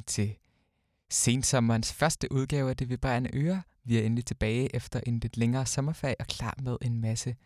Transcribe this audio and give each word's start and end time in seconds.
velkommen 0.00 0.28
til 0.28 0.36
sensommerens 1.10 1.92
første 1.92 2.32
udgave 2.32 2.70
af 2.70 2.76
Det 2.76 2.88
Vibrerende 2.88 3.30
Øre. 3.34 3.62
Vi 3.84 3.98
er 3.98 4.02
endelig 4.02 4.24
tilbage 4.24 4.76
efter 4.76 5.00
en 5.06 5.18
lidt 5.18 5.36
længere 5.36 5.66
sommerferie 5.66 6.14
og 6.20 6.26
klar 6.26 6.54
med 6.62 6.76
en 6.82 7.00
masse 7.00 7.36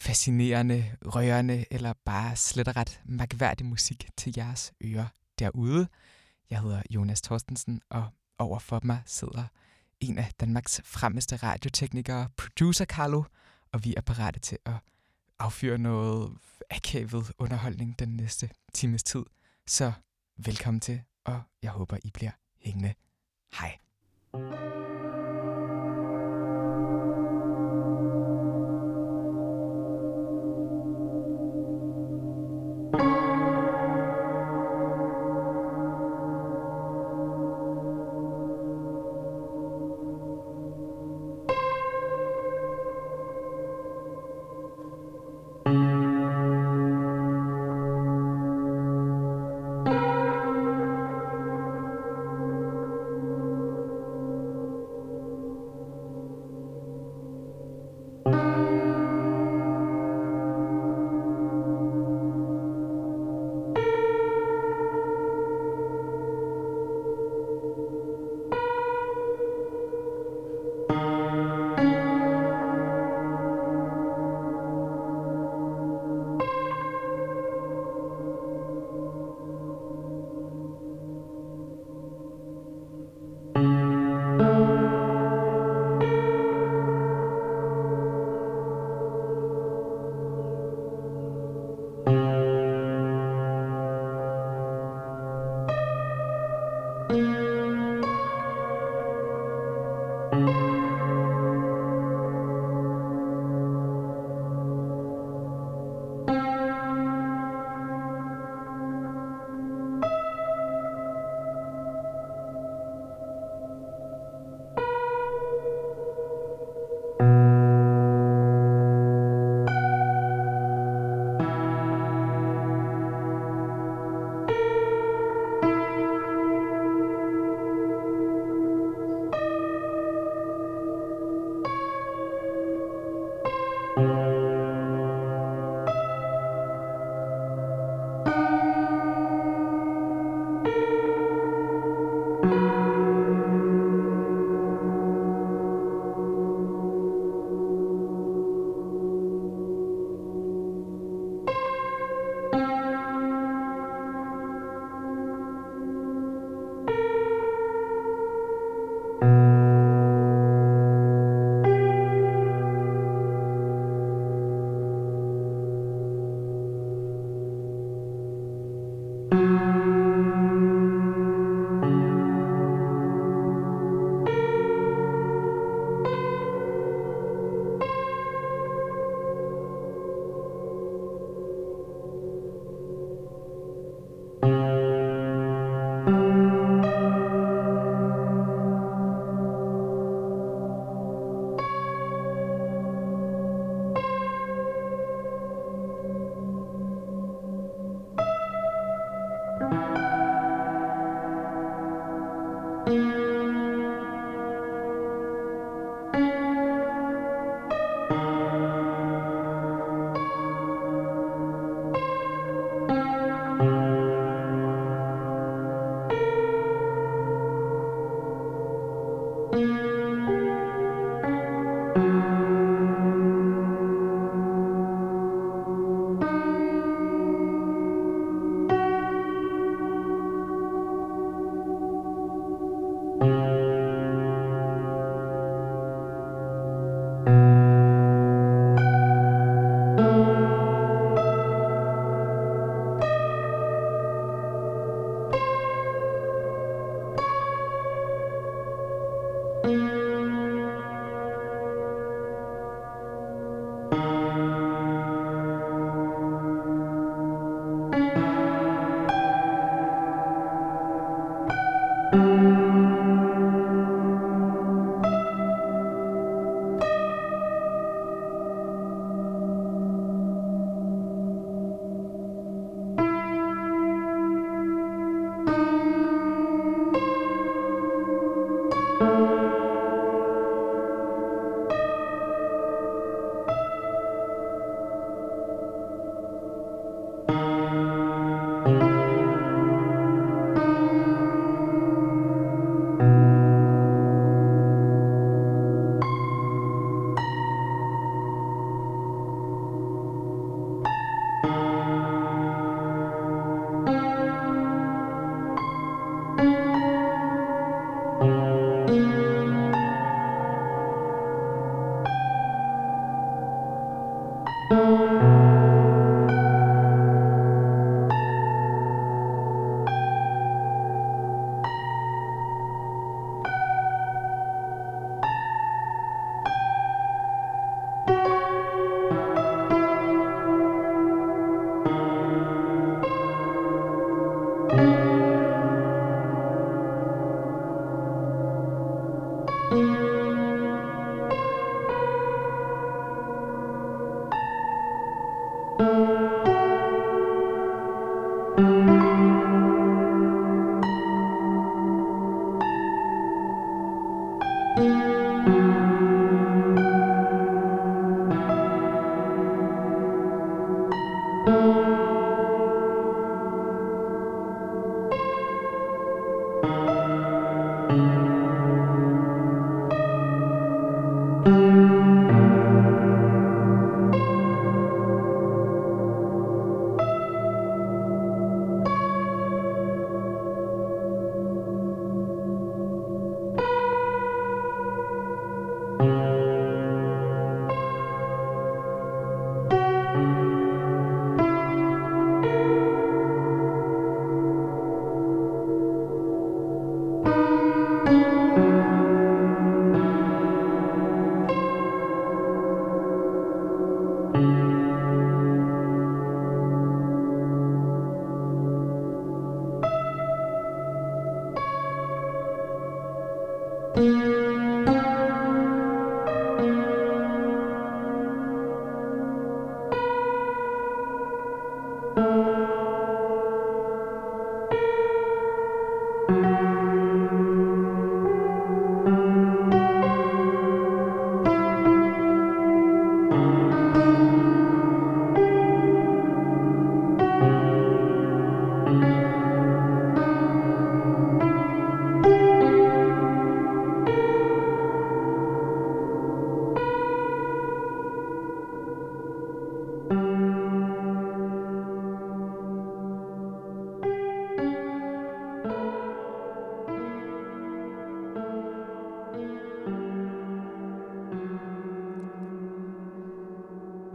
fascinerende, 0.00 0.96
rørende 1.04 1.64
eller 1.70 1.92
bare 2.04 2.36
slet 2.36 2.68
og 2.68 2.76
ret 2.76 3.00
magværdig 3.04 3.66
musik 3.66 4.08
til 4.16 4.34
jeres 4.36 4.72
ører 4.84 5.06
derude. 5.38 5.88
Jeg 6.50 6.60
hedder 6.60 6.82
Jonas 6.90 7.22
Thorstensen, 7.22 7.80
og 7.90 8.10
overfor 8.38 8.80
mig 8.82 9.02
sidder 9.06 9.44
en 10.00 10.18
af 10.18 10.32
Danmarks 10.40 10.80
fremmeste 10.84 11.36
radioteknikere, 11.36 12.28
producer 12.36 12.84
Carlo, 12.84 13.22
og 13.72 13.84
vi 13.84 13.94
er 13.96 14.00
parate 14.00 14.40
til 14.40 14.58
at 14.64 14.76
affyre 15.38 15.78
noget 15.78 16.38
akavet 16.70 17.32
underholdning 17.38 17.98
den 17.98 18.08
næste 18.08 18.50
times 18.74 19.02
tid. 19.02 19.24
Så 19.66 19.92
velkommen 20.36 20.80
til, 20.80 21.02
og 21.24 21.42
jeg 21.62 21.70
håber, 21.70 21.96
I 22.04 22.10
bliver 22.10 22.30
hængende. 22.60 22.94
Hej. 23.52 23.78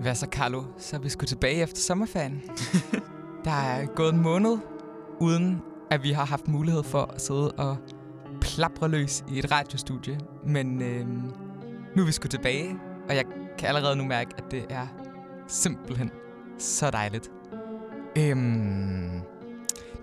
Hvad 0.04 0.16
så, 0.16 0.28
Carlo? 0.32 0.64
Så 0.78 0.96
er 0.96 1.00
vi 1.00 1.10
sgu 1.10 1.26
tilbage 1.26 1.62
efter 1.62 1.78
sommerferien. 1.78 2.42
der 3.46 3.52
er 3.52 3.86
gået 3.86 4.14
en 4.14 4.22
måned, 4.22 4.58
uden 5.20 5.62
at 5.92 6.04
vi 6.04 6.12
har 6.12 6.26
haft 6.26 6.48
mulighed 6.48 6.84
for 6.84 7.12
at 7.16 7.22
sidde 7.22 7.52
og 7.52 7.78
plapre 8.42 8.88
løs 8.88 9.24
i 9.30 9.40
et 9.40 9.52
radiostudie. 9.52 10.20
Men 10.46 10.82
øh, 10.82 11.08
nu 11.96 12.02
er 12.02 12.06
vi 12.06 12.12
sgu 12.12 12.28
tilbage, 12.28 12.76
og 13.10 13.16
jeg 13.16 13.26
kan 13.58 13.68
allerede 13.68 13.96
nu 13.96 14.04
mærke, 14.04 14.32
at 14.38 14.44
det 14.52 14.66
er 14.70 14.88
simpelthen 15.48 16.12
så 16.58 16.92
dejligt. 16.92 17.32
Øhm, 18.18 19.22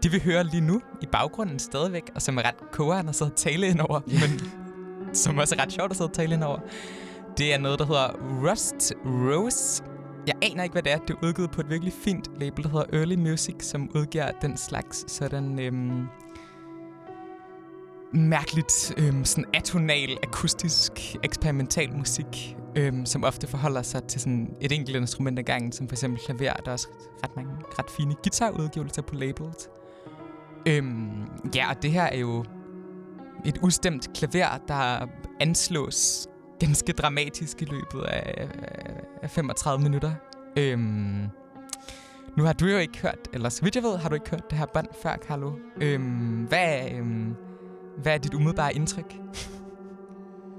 det 0.03 0.13
vi 0.13 0.19
hører 0.19 0.43
lige 0.43 0.61
nu 0.61 0.81
i 1.01 1.07
baggrunden 1.13 1.59
stadigvæk, 1.59 2.11
og 2.15 2.23
som 2.23 2.39
er 2.39 2.43
ret 2.43 2.71
kogeren 2.73 3.09
at 3.09 3.15
sidde 3.15 3.31
og 3.31 3.37
tale 3.37 3.69
ind 3.69 3.81
over, 3.81 4.01
men 4.07 4.51
som 5.15 5.39
også 5.39 5.55
er 5.59 5.63
ret 5.63 5.73
sjovt 5.73 5.91
at 5.91 5.97
sidde 5.97 6.09
og 6.09 6.15
tale 6.15 6.35
ind 6.35 6.45
over, 6.45 6.59
det 7.39 7.55
er 7.55 7.59
noget, 7.59 7.79
der 7.79 7.87
hedder 7.87 8.09
Rust 8.51 8.93
Rose 9.05 9.83
jeg 10.27 10.35
aner 10.43 10.63
ikke, 10.63 10.73
hvad 10.73 10.83
det 10.83 10.93
er. 10.93 10.99
Det 10.99 11.11
er 11.11 11.27
udgivet 11.27 11.51
på 11.51 11.61
et 11.61 11.71
virkelig 11.71 11.93
fint 11.93 12.29
label, 12.41 12.65
der 12.65 12.71
hedder 12.71 12.99
Early 12.99 13.15
Music, 13.15 13.55
som 13.61 13.91
udgiver 13.95 14.31
den 14.43 14.57
slags 14.57 15.13
sådan 15.13 15.59
øhm, 15.59 16.07
mærkeligt 18.13 18.95
øhm, 18.97 19.25
sådan 19.25 19.45
atonal, 19.55 20.19
akustisk, 20.23 21.17
eksperimental 21.25 21.97
musik, 21.97 22.57
øhm, 22.77 23.07
som 23.07 23.25
ofte 23.25 23.47
forholder 23.47 23.83
sig 23.83 24.05
til 24.05 24.21
sådan 24.21 24.55
et 24.61 24.73
enkelt 24.73 24.97
instrument 24.97 25.39
ad 25.39 25.45
gangen, 25.45 25.73
som 25.73 25.89
for 25.89 25.95
eksempel 25.95 26.21
klaver. 26.21 26.53
Der 26.53 26.69
er 26.69 26.73
også 26.73 26.89
ret 27.25 27.37
mange 27.37 27.53
ret 27.79 27.91
fine 27.91 28.15
guitarudgivelser 28.15 29.03
på 29.03 29.15
labels. 29.15 29.69
Øhm, 30.67 31.27
ja, 31.55 31.71
og 31.71 31.83
det 31.83 31.93
her 31.93 32.03
er 32.03 32.19
jo 32.19 32.45
et 33.45 33.59
ustemt 33.63 34.11
klaver, 34.15 34.59
der 34.69 35.07
anslås 35.41 36.27
ganske 36.61 36.93
dramatisk 36.93 37.63
i 37.63 37.65
løbet 37.65 38.03
af, 38.03 38.49
af 39.23 39.31
35 39.31 39.83
minutter. 39.83 40.13
Øhm, 40.57 41.27
nu 42.37 42.45
har 42.45 42.53
du 42.53 42.67
jo 42.67 42.79
ikke 42.79 42.99
hørt, 42.99 43.29
eller 43.33 43.49
så 43.49 43.63
vidt 43.63 43.75
jeg 43.75 43.83
ved, 43.83 43.97
har 43.97 44.09
du 44.09 44.15
ikke 44.15 44.31
hørt 44.31 44.51
det 44.51 44.59
her 44.59 44.67
bånd 44.67 44.87
før, 45.03 45.17
Carlo. 45.29 45.53
Øhm, 45.81 46.47
hvad, 46.49 46.91
øhm, 46.93 47.35
hvad 48.03 48.15
er 48.15 48.19
dit 48.19 48.35
umiddelbare 48.35 48.75
indtryk? 48.75 49.17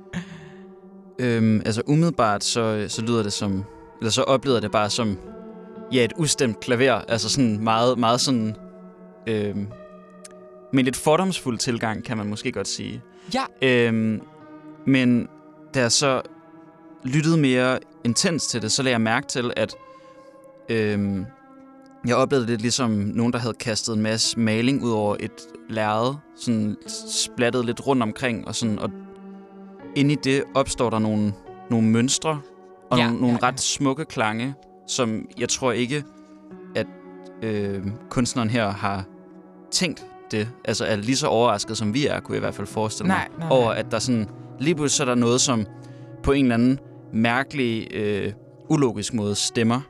øhm, 1.20 1.62
altså 1.66 1.82
umiddelbart, 1.88 2.44
så, 2.44 2.86
så 2.88 3.02
lyder 3.02 3.24
det 3.24 3.34
som, 3.34 3.64
eller 4.00 4.12
så 4.12 4.24
oplever 4.24 4.60
det 4.60 4.72
bare 4.72 4.90
som, 4.90 5.18
ja, 5.94 6.04
et 6.04 6.14
ustemt 6.18 6.60
klaver. 6.60 6.94
Altså 6.94 7.30
sådan 7.30 7.64
meget, 7.64 8.00
meget 8.00 8.22
sådan, 8.22 8.56
øhm, 9.28 9.68
med 10.74 10.84
lidt 10.84 10.96
fordomsfuld 10.96 11.58
tilgang, 11.58 12.04
kan 12.04 12.18
man 12.18 12.28
måske 12.28 12.52
godt 12.52 12.68
sige. 12.68 13.02
Ja. 13.34 13.44
Øhm, 13.62 14.22
men 14.86 15.28
da 15.74 15.80
jeg 15.80 15.92
så 15.92 16.22
lyttede 17.04 17.38
mere 17.38 17.80
intens 18.04 18.48
til 18.48 18.62
det, 18.62 18.72
så 18.72 18.84
lagde 18.84 18.94
jeg 18.94 19.02
mærke 19.02 19.28
til, 19.28 19.54
at 19.56 19.76
øhm, 20.70 21.26
jeg 22.08 22.16
oplevede 22.16 22.48
det 22.48 22.62
ligesom 22.62 22.92
nogen, 22.92 23.34
der 23.34 23.40
havde 23.40 23.54
kastet 23.54 23.96
en 23.96 24.02
masse 24.02 24.40
maling 24.40 24.84
ud 24.84 24.92
over 24.92 25.16
et 25.20 25.32
lærred, 25.70 26.16
sådan 26.36 26.78
splattet 27.12 27.66
lidt 27.66 27.88
rundt 27.88 28.04
omkring, 28.04 28.48
og, 28.48 28.56
sådan, 28.56 28.80
og 28.80 28.90
inde 29.96 30.14
i 30.14 30.18
det 30.24 30.44
opstår 30.54 30.90
der 30.90 31.00
nogle, 31.00 31.34
nogle 31.70 31.88
mønstre, 31.88 32.42
og 32.90 32.98
ja, 32.98 33.04
nogle, 33.06 33.22
nogle 33.22 33.38
ja, 33.42 33.46
ja. 33.46 33.52
ret 33.52 33.60
smukke 33.60 34.06
klange, 34.06 34.56
som 34.88 35.28
jeg 35.40 35.50
tror 35.50 35.72
ikke, 35.72 36.04
at 36.76 36.88
øh, 37.42 37.84
kunstneren 38.10 38.50
her 38.50 38.70
har 38.70 39.06
tænkt 39.72 40.06
det. 40.32 40.50
Altså 40.66 40.86
er 40.86 40.96
lige 40.96 41.16
så 41.16 41.28
overrasket, 41.28 41.78
som 41.78 41.94
vi 41.94 42.08
er, 42.08 42.20
kunne 42.20 42.34
jeg 42.34 42.40
i 42.40 42.46
hvert 42.46 42.56
fald 42.56 42.68
forestille 42.68 43.08
nej, 43.08 43.28
mig, 43.30 43.40
nej, 43.40 43.58
over 43.58 43.72
at 43.72 43.92
der 43.92 44.00
sådan 44.00 44.30
lige 44.62 44.76
pludselig 44.76 44.98
så 44.98 45.04
er 45.04 45.06
der 45.06 45.16
noget, 45.16 45.42
som 45.42 45.66
på 46.24 46.32
en 46.32 46.46
eller 46.46 46.56
anden 46.56 46.80
mærkelig, 47.14 47.88
øh, 47.94 48.34
ulogisk 48.70 49.14
måde 49.14 49.36
stemmer. 49.36 49.82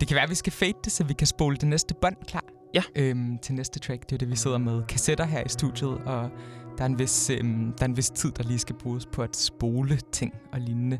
Det 0.00 0.08
kan 0.08 0.14
være, 0.14 0.24
at 0.24 0.30
vi 0.30 0.34
skal 0.34 0.52
fade 0.52 0.74
det, 0.84 0.92
så 0.92 1.04
vi 1.04 1.14
kan 1.14 1.26
spole 1.26 1.56
det 1.56 1.68
næste 1.68 1.94
bånd 1.94 2.16
klar. 2.28 2.44
Ja. 2.74 2.82
Øhm, 2.96 3.38
til 3.38 3.54
næste 3.54 3.78
track. 3.78 4.02
Det 4.02 4.12
er 4.12 4.18
det, 4.18 4.30
vi 4.30 4.36
sidder 4.36 4.58
med 4.58 4.82
kassetter 4.86 5.24
her 5.24 5.42
i 5.46 5.48
studiet, 5.48 5.90
og 5.90 6.30
der 6.78 6.84
er 6.84 6.86
en 6.86 6.98
vis, 6.98 7.30
øhm, 7.30 7.72
der 7.72 7.84
er 7.84 7.88
en 7.88 7.96
vis 7.96 8.10
tid, 8.10 8.30
der 8.30 8.42
lige 8.42 8.58
skal 8.58 8.76
bruges 8.76 9.06
på 9.06 9.22
at 9.22 9.36
spole 9.36 9.98
ting 10.12 10.34
og 10.52 10.60
lignende. 10.60 10.98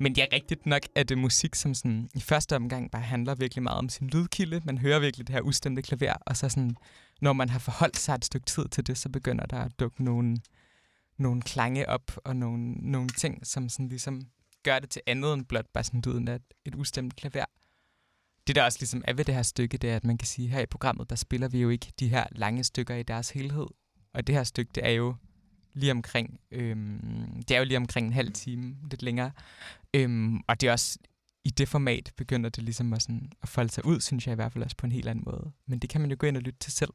Men 0.00 0.14
det 0.14 0.22
er 0.22 0.26
rigtigt 0.32 0.66
nok, 0.66 0.82
at 0.94 1.08
det 1.08 1.18
musik, 1.18 1.54
som 1.54 1.74
sådan, 1.74 2.08
i 2.14 2.20
første 2.20 2.56
omgang 2.56 2.90
bare 2.90 3.02
handler 3.02 3.34
virkelig 3.34 3.62
meget 3.62 3.78
om 3.78 3.88
sin 3.88 4.06
lydkilde. 4.06 4.60
Man 4.64 4.78
hører 4.78 4.98
virkelig 4.98 5.26
det 5.26 5.34
her 5.34 5.42
ustemte 5.42 5.82
klaver, 5.82 6.14
og 6.26 6.36
så 6.36 6.48
sådan, 6.48 6.76
når 7.20 7.32
man 7.32 7.48
har 7.48 7.58
forholdt 7.58 7.96
sig 7.96 8.14
et 8.14 8.24
stykke 8.24 8.46
tid 8.46 8.68
til 8.68 8.86
det, 8.86 8.98
så 8.98 9.08
begynder 9.08 9.46
der 9.46 9.56
at 9.56 9.72
dukke 9.80 10.04
nogle 10.04 10.36
nogle 11.16 11.42
klange 11.42 11.88
op 11.88 12.10
og 12.24 12.36
nogle, 12.36 12.72
nogle 12.72 13.08
ting, 13.08 13.46
som 13.46 13.68
sådan 13.68 13.88
ligesom 13.88 14.22
gør 14.62 14.78
det 14.78 14.90
til 14.90 15.02
andet 15.06 15.34
end 15.34 15.44
blot 15.44 15.66
bare 15.74 15.84
sådan 15.84 16.02
lyden 16.06 16.28
af 16.28 16.40
et 16.64 16.74
ustemt 16.74 17.16
klaver. 17.16 17.44
Det 18.46 18.56
der 18.56 18.64
også 18.64 18.78
ligesom 18.80 19.04
er 19.08 19.12
ved 19.12 19.24
det 19.24 19.34
her 19.34 19.42
stykke, 19.42 19.78
det 19.78 19.90
er, 19.90 19.96
at 19.96 20.04
man 20.04 20.18
kan 20.18 20.26
sige, 20.26 20.48
her 20.48 20.60
i 20.60 20.66
programmet, 20.66 21.10
der 21.10 21.16
spiller 21.16 21.48
vi 21.48 21.60
jo 21.60 21.68
ikke 21.68 21.92
de 22.00 22.08
her 22.08 22.26
lange 22.32 22.64
stykker 22.64 22.94
i 22.94 23.02
deres 23.02 23.30
helhed. 23.30 23.66
Og 24.14 24.26
det 24.26 24.34
her 24.34 24.44
stykke, 24.44 24.70
det 24.74 24.86
er 24.86 24.90
jo 24.90 25.14
lige 25.72 25.92
omkring, 25.92 26.40
øhm, 26.50 27.42
det 27.48 27.54
er 27.54 27.58
jo 27.58 27.64
lige 27.64 27.76
omkring 27.76 28.06
en 28.06 28.12
halv 28.12 28.32
time, 28.32 28.76
lidt 28.90 29.02
længere. 29.02 29.30
Øhm, 29.94 30.40
og 30.48 30.60
det 30.60 30.68
er 30.68 30.72
også 30.72 30.98
i 31.44 31.50
det 31.50 31.68
format 31.68 32.12
begynder 32.16 32.50
det 32.50 32.64
ligesom 32.64 32.92
at, 32.92 33.02
sådan, 33.02 33.32
at 33.42 33.48
folde 33.48 33.70
sig 33.70 33.86
ud, 33.86 34.00
synes 34.00 34.26
jeg 34.26 34.32
i 34.32 34.34
hvert 34.34 34.52
fald 34.52 34.64
også 34.64 34.76
på 34.76 34.86
en 34.86 34.92
helt 34.92 35.08
anden 35.08 35.24
måde. 35.26 35.52
Men 35.66 35.78
det 35.78 35.90
kan 35.90 36.00
man 36.00 36.10
jo 36.10 36.16
gå 36.18 36.26
ind 36.26 36.36
og 36.36 36.42
lytte 36.42 36.58
til 36.58 36.72
selv. 36.72 36.90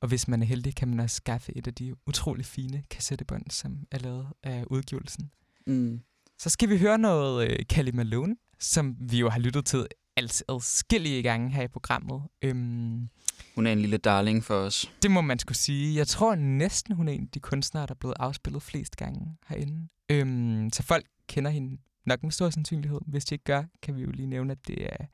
Og 0.00 0.08
hvis 0.08 0.28
man 0.28 0.42
er 0.42 0.46
heldig, 0.46 0.74
kan 0.74 0.88
man 0.88 1.00
også 1.00 1.16
skaffe 1.16 1.56
et 1.56 1.66
af 1.66 1.74
de 1.74 1.94
utrolig 2.06 2.46
fine 2.46 2.82
kassettebånd, 2.90 3.50
som 3.50 3.78
er 3.90 3.98
lavet 3.98 4.26
af 4.42 4.64
udgivelsen. 4.66 5.30
Mm. 5.66 6.00
Så 6.38 6.50
skal 6.50 6.68
vi 6.68 6.78
høre 6.78 6.98
noget 6.98 7.48
uh, 7.50 7.56
Kelly 7.68 7.90
Malone, 7.94 8.36
som 8.58 8.96
vi 9.00 9.18
jo 9.18 9.28
har 9.28 9.38
lyttet 9.38 9.64
til 9.66 9.86
altså 10.16 10.44
adskillige 10.48 11.22
gange 11.22 11.50
her 11.50 11.62
i 11.62 11.68
programmet. 11.68 12.22
Øhm, 12.42 13.08
Hun 13.54 13.66
er 13.66 13.72
en 13.72 13.80
lille 13.80 13.96
darling 13.96 14.44
for 14.44 14.54
os. 14.54 14.92
det 15.02 15.10
må 15.10 15.20
man 15.20 15.38
skulle 15.38 15.58
sige. 15.58 15.96
Jeg 15.96 16.06
tror 16.08 16.34
næsten, 16.34 16.94
hun 16.94 17.08
er 17.08 17.12
en 17.12 17.22
af 17.22 17.28
de 17.34 17.40
kunstnere, 17.40 17.86
der 17.86 17.92
er 17.92 17.98
blevet 17.98 18.14
afspillet 18.20 18.62
flest 18.62 18.96
gange 18.96 19.36
herinde. 19.48 19.88
Øhm, 20.10 20.70
så 20.72 20.82
folk 20.82 21.06
kender 21.28 21.50
hende 21.50 21.78
nok 22.06 22.22
med 22.22 22.30
stor 22.32 22.50
sandsynlighed. 22.50 23.00
Hvis 23.06 23.24
de 23.24 23.34
ikke 23.34 23.44
gør, 23.44 23.64
kan 23.82 23.96
vi 23.96 24.00
jo 24.02 24.10
lige 24.10 24.26
nævne, 24.26 24.52
at 24.52 24.66
det 24.66 24.86
er 24.86 25.06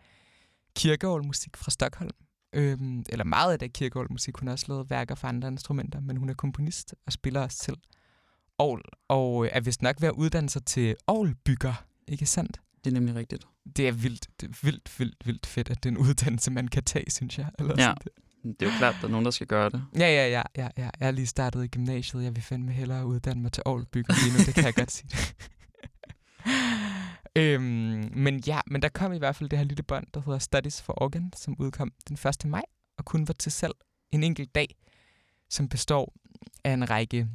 kirkeårmusik 0.76 1.56
fra 1.56 1.70
Stockholm. 1.70 2.10
Øhm, 2.54 3.04
eller 3.08 3.25
meget 3.25 3.52
af 3.52 3.58
det 3.58 3.66
er 3.66 3.70
kirkeårmusik. 3.70 4.37
Hun 4.37 4.46
har 4.49 4.52
også 4.52 4.64
lavet 4.68 4.90
værker 4.90 5.14
for 5.14 5.28
andre 5.28 5.49
instrumenter, 5.49 6.00
men 6.00 6.16
hun 6.16 6.28
er 6.28 6.34
komponist 6.34 6.94
og 7.06 7.12
spiller 7.12 7.40
også 7.40 7.58
selv 7.58 7.76
Aarhus, 8.58 8.80
og 9.08 9.49
er 9.52 9.61
vist 9.61 9.82
nok 9.82 10.00
ved 10.00 10.08
at 10.08 10.14
uddanne 10.14 10.49
sig 10.49 10.64
til 10.64 10.96
Aarhusbygger, 11.08 11.84
ikke 12.08 12.26
sandt? 12.26 12.61
Det 12.84 12.90
er 12.90 12.94
nemlig 12.94 13.14
rigtigt. 13.14 13.46
Det 13.76 13.88
er 13.88 13.92
vildt, 13.92 14.28
det 14.40 14.49
er 14.49 14.54
vildt, 14.62 14.99
vildt, 14.99 15.26
vildt 15.26 15.46
fedt, 15.46 15.70
at 15.70 15.82
det 15.82 15.88
er 15.88 15.92
en 15.92 15.99
uddannelse, 15.99 16.50
man 16.50 16.68
kan 16.68 16.84
tage, 16.84 17.11
synes 17.11 17.38
jeg. 17.38 17.46
Eller 17.58 17.75
Ja. 17.78 17.94
Det 18.44 18.62
er 18.62 18.66
jo 18.66 18.73
klart, 18.78 18.94
at 18.94 19.00
der 19.00 19.06
er 19.06 19.11
nogen, 19.11 19.25
der 19.25 19.30
skal 19.30 19.46
gøre 19.46 19.70
det. 19.70 19.84
Ja, 19.99 19.99
ja, 20.08 20.28
ja, 20.28 20.42
ja, 20.56 20.68
ja. 20.78 20.90
Jeg 21.00 21.08
er 21.08 21.11
lige 21.11 21.26
startet 21.26 21.64
i 21.64 21.66
gymnasiet. 21.66 22.25
Jeg 22.25 22.37
vil 22.37 22.42
fandme 22.42 22.73
hellere 22.73 23.06
uddanne 23.06 23.42
mig 23.42 23.52
til 23.52 23.62
Aarhusbygger 23.66 24.14
lige 24.25 24.32
nu, 24.32 24.44
det 24.44 24.54
kan 24.54 24.64
jeg 24.64 24.75
godt 24.75 24.92
sige. 24.92 25.08
øhm, 27.36 28.10
men 28.14 28.42
ja, 28.46 28.60
men 28.66 28.82
der 28.82 28.88
kom 28.88 29.12
i 29.12 29.18
hvert 29.18 29.36
fald 29.36 29.50
det 29.50 29.58
her 29.58 29.66
lille 29.66 29.82
bånd, 29.82 30.06
der 30.14 30.20
hedder 30.20 30.38
Studies 30.38 30.82
for 30.82 31.02
Organ, 31.02 31.32
som 31.36 31.56
udkom 31.58 31.92
den 32.08 32.18
1. 32.28 32.44
maj, 32.44 32.62
og 32.98 33.04
kun 33.04 33.28
var 33.28 33.34
til 33.34 33.52
salg 33.52 33.74
en 34.12 34.22
enkelt 34.22 34.54
dag, 34.54 34.76
som 35.50 35.68
består 35.68 36.14
af 36.64 36.72
en 36.72 36.90
række 36.90 37.28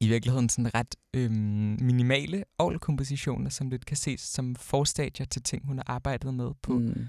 i 0.00 0.08
virkeligheden 0.08 0.48
sådan 0.48 0.74
ret 0.74 0.94
øhm, 1.14 1.78
minimale 1.80 2.44
kompositioner 2.80 3.50
som 3.50 3.70
lidt 3.70 3.86
kan 3.86 3.96
ses 3.96 4.20
som 4.20 4.56
forstadier 4.56 5.26
til 5.26 5.42
ting, 5.42 5.66
hun 5.66 5.78
har 5.78 5.84
arbejdet 5.86 6.34
med 6.34 6.50
på 6.62 6.78
mm. 6.78 7.08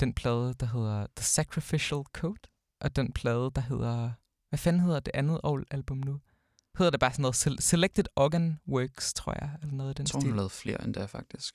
Den 0.00 0.14
plade, 0.14 0.54
der 0.60 0.66
hedder 0.66 1.06
The 1.16 1.24
Sacrificial 1.24 2.02
Code, 2.12 2.40
og 2.80 2.96
den 2.96 3.12
plade, 3.12 3.50
der 3.54 3.60
hedder... 3.60 4.12
Hvad 4.48 4.58
fanden 4.58 4.82
hedder 4.82 5.00
det 5.00 5.10
andet 5.14 5.40
album 5.70 5.96
nu? 5.96 6.20
Hedder 6.78 6.90
det 6.90 7.00
bare 7.00 7.12
sådan 7.12 7.22
noget 7.22 7.36
Sel- 7.36 7.60
Selected 7.60 8.04
Organ 8.16 8.58
Works, 8.68 9.12
tror 9.14 9.34
jeg, 9.40 9.50
eller 9.62 9.74
noget 9.74 9.88
af 9.90 9.94
den 9.94 10.02
Jeg 10.02 10.10
tror, 10.10 10.16
hun 10.18 10.22
stil. 10.22 10.30
har 10.30 10.36
lavet 10.36 10.52
flere 10.52 10.84
end 10.84 10.94
der, 10.94 11.06
faktisk. 11.06 11.54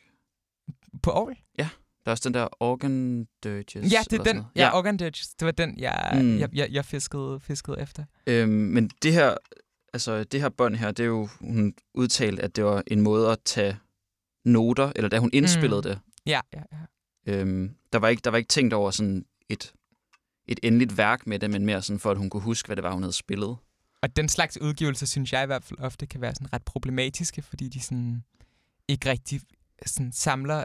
På 1.03 1.11
Aarhus? 1.11 1.37
Der 1.57 1.65
er 2.05 2.11
også 2.11 2.29
den 2.29 2.33
der 2.33 2.47
Organ 2.59 3.27
Dirges. 3.43 3.93
Ja, 3.93 3.99
det 4.09 4.19
er 4.19 4.23
den. 4.23 4.35
noget. 4.35 4.47
Ja, 4.55 4.77
Organ 4.77 4.97
Dirges. 4.97 5.27
Det 5.27 5.45
var 5.45 5.51
den, 5.51 5.79
jeg, 5.79 6.11
mm. 6.21 6.39
jeg, 6.39 6.49
jeg, 6.53 6.67
jeg 6.71 6.85
fiskede, 6.85 7.39
fiskede 7.39 7.79
efter. 7.81 8.03
Øhm, 8.27 8.49
men 8.51 8.89
det 9.03 9.13
her, 9.13 9.35
altså 9.93 10.23
det 10.23 10.41
her 10.41 10.49
bånd 10.49 10.75
her, 10.75 10.91
det 10.91 11.03
er 11.03 11.07
jo, 11.07 11.29
hun 11.39 11.73
udtalte, 11.93 12.41
at 12.43 12.55
det 12.55 12.63
var 12.65 12.83
en 12.87 13.01
måde 13.01 13.31
at 13.31 13.37
tage 13.45 13.77
noter, 14.45 14.91
eller 14.95 15.09
da 15.09 15.19
hun 15.19 15.29
indspillede 15.33 15.79
Mm. 15.79 15.83
det. 15.83 15.99
Ja, 16.25 16.41
ja, 16.53 16.61
ja. 16.71 17.33
Øhm, 17.33 17.75
der, 17.93 17.99
var 17.99 18.07
ikke, 18.07 18.21
der 18.23 18.29
var 18.29 18.37
ikke 18.37 18.47
tænkt 18.47 18.73
over 18.73 18.91
sådan 18.91 19.25
et, 19.49 19.73
et 20.47 20.59
endeligt 20.63 20.97
værk 20.97 21.27
med 21.27 21.39
det, 21.39 21.49
men 21.49 21.65
mere 21.65 21.81
sådan 21.81 21.99
for, 21.99 22.11
at 22.11 22.17
hun 22.17 22.29
kunne 22.29 22.43
huske, 22.43 22.67
hvad 22.67 22.75
det 22.75 22.83
var, 22.83 22.91
hun 22.93 23.03
havde 23.03 23.13
spillet. 23.13 23.57
Og 24.01 24.15
den 24.15 24.29
slags 24.29 24.61
udgivelser, 24.61 25.05
synes 25.05 25.33
jeg 25.33 25.43
i 25.43 25.45
hvert 25.45 25.63
fald 25.63 25.79
ofte 25.79 26.05
kan 26.05 26.21
være 26.21 26.35
sådan 26.35 26.53
ret 26.53 26.63
problematiske, 26.63 27.41
fordi 27.41 27.69
de 27.69 27.79
sådan 27.79 28.23
ikke 28.87 29.09
rigtig 29.09 29.41
sådan 29.85 30.11
samler 30.11 30.63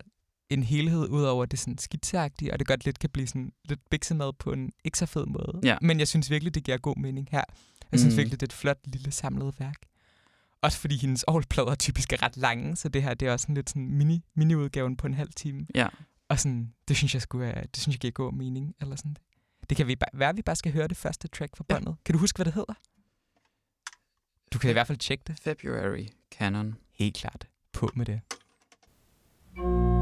en 0.50 0.62
helhed 0.62 1.08
ud 1.08 1.22
over 1.22 1.44
det 1.44 1.58
sådan 1.58 1.78
skitseagtige, 1.78 2.52
og 2.52 2.58
det 2.58 2.66
godt 2.66 2.84
lidt 2.84 2.98
kan 2.98 3.10
blive 3.10 3.26
sådan 3.26 3.52
lidt 3.64 3.80
biksemad 3.90 4.32
på 4.32 4.52
en 4.52 4.72
ikke 4.84 4.98
så 4.98 5.06
fed 5.06 5.26
måde. 5.26 5.60
Ja. 5.64 5.76
Men 5.82 5.98
jeg 5.98 6.08
synes 6.08 6.30
virkelig, 6.30 6.54
det 6.54 6.64
giver 6.64 6.78
god 6.78 6.96
mening 6.96 7.28
her. 7.30 7.42
Jeg 7.92 8.00
synes 8.00 8.14
Mm. 8.14 8.18
virkelig, 8.18 8.40
det 8.40 8.46
er 8.46 8.50
et 8.50 8.58
flot 8.58 8.78
lille 8.84 9.10
samlet 9.10 9.60
værk. 9.60 9.76
Også 10.62 10.78
fordi 10.78 10.96
hendes 10.96 11.24
årsplader 11.28 11.74
typisk 11.74 12.12
er 12.12 12.22
ret 12.22 12.36
lange, 12.36 12.76
så 12.76 12.88
det 12.88 13.02
her 13.02 13.14
det 13.14 13.28
er 13.28 13.32
også 13.32 13.44
sådan 13.44 13.54
lidt 13.54 13.70
sådan 13.70 13.88
mini, 13.90 14.24
mini-udgaven 14.34 14.96
på 14.96 15.06
en 15.06 15.14
halv 15.14 15.32
time. 15.36 15.66
Ja. 15.74 15.88
Og 16.28 16.40
sådan, 16.40 16.72
det 16.88 16.96
synes 16.96 17.14
jeg 17.14 17.22
skulle 17.22 17.46
er, 17.46 17.60
det 17.66 17.76
synes 17.82 17.94
jeg 17.94 18.00
giver 18.00 18.12
god 18.12 18.32
mening. 18.32 18.74
Eller 18.80 18.96
sådan. 18.96 19.16
Det 19.68 19.76
kan 19.76 19.86
vi 19.86 19.96
bare, 19.96 20.08
være, 20.18 20.28
at 20.28 20.36
vi 20.36 20.42
bare 20.42 20.56
skal 20.56 20.72
høre 20.72 20.88
det 20.88 20.96
første 20.96 21.28
track 21.28 21.56
fra 21.56 21.64
Ja. 21.70 21.74
båndet. 21.74 21.96
Kan 22.04 22.12
du 22.12 22.18
huske, 22.18 22.36
hvad 22.36 22.44
det 22.44 22.54
hedder? 22.54 22.74
Du 24.54 24.58
kan 24.58 24.70
i 24.70 24.72
hvert 24.72 24.86
fald 24.86 24.98
tjekke 24.98 25.24
det. 25.26 25.36
February 25.42 26.06
Canon. 26.30 26.74
Helt 26.98 27.16
klart. 27.16 27.46
På 27.72 27.90
med 27.94 28.06
det. 28.06 28.20
Thank 29.56 29.93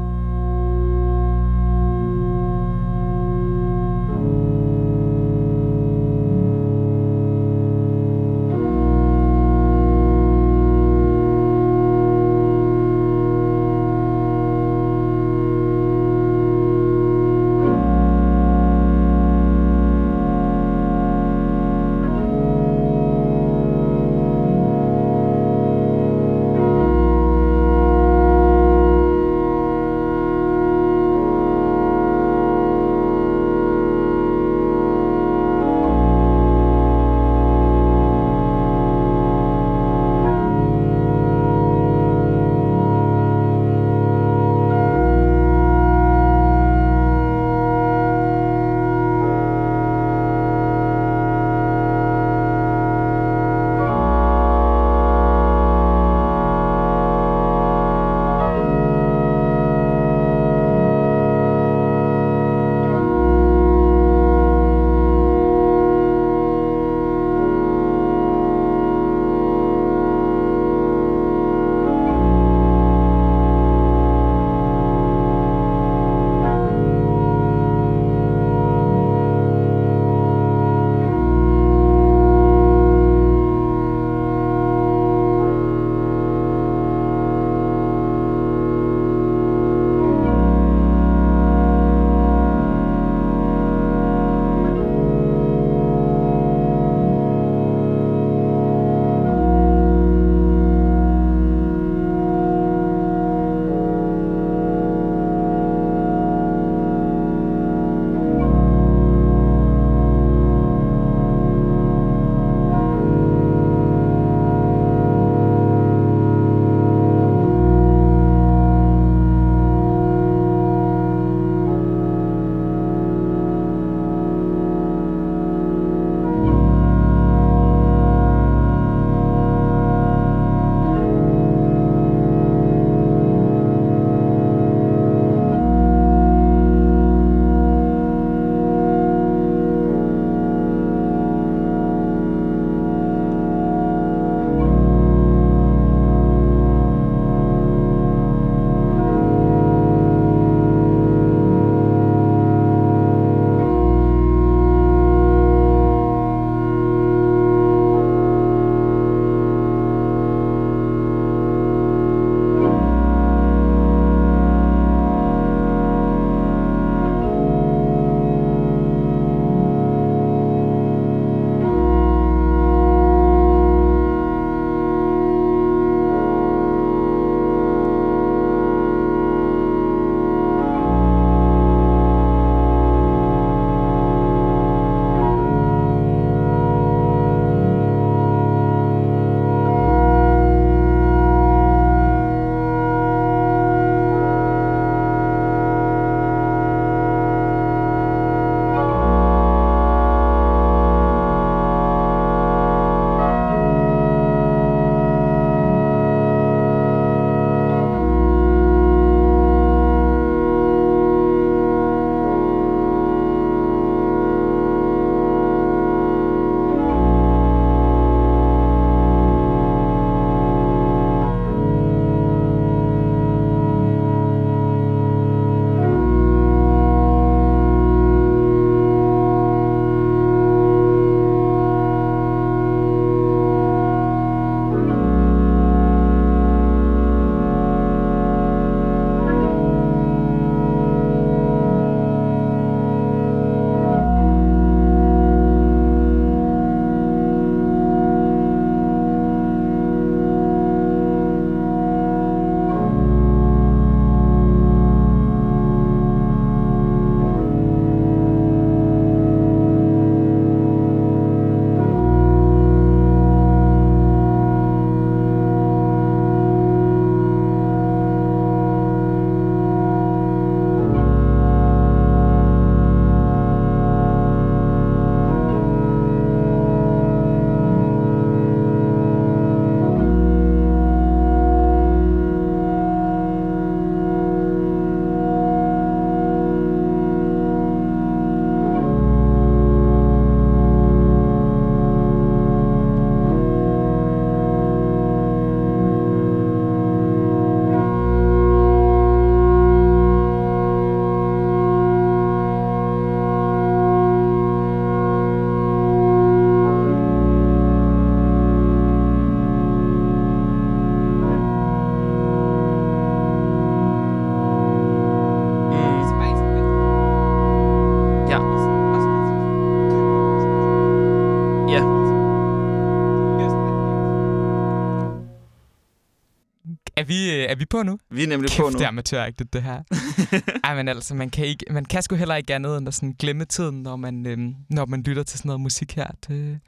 er 327.51 327.55
vi 327.55 327.65
på 327.65 327.83
nu? 327.83 327.97
Vi 328.11 328.23
er 328.23 328.27
nemlig 328.27 328.49
Kæft, 328.49 328.59
på 328.61 328.69
nu. 328.69 328.77
det 328.77 328.83
er 328.83 328.87
amatøragtigt, 328.87 329.53
det 329.53 329.63
her. 329.63 329.83
Ej, 330.63 330.75
men 330.75 330.87
altså, 330.87 331.15
man 331.15 331.29
kan, 331.29 331.45
ikke, 331.45 331.65
man 331.71 331.85
kan 331.85 332.01
sgu 332.03 332.15
heller 332.15 332.35
ikke 332.35 332.55
andet 332.55 332.77
end 332.77 332.87
at 332.87 332.93
sådan 332.93 333.15
glemme 333.19 333.45
tiden, 333.45 333.83
når 333.83 333.95
man, 333.95 334.25
øhm, 334.25 334.55
når 334.69 334.85
man 334.85 335.01
lytter 335.03 335.23
til 335.23 335.37
sådan 335.39 335.49
noget 335.49 335.61
musik 335.61 335.95
her. 335.95 336.07
Det, 336.27 336.59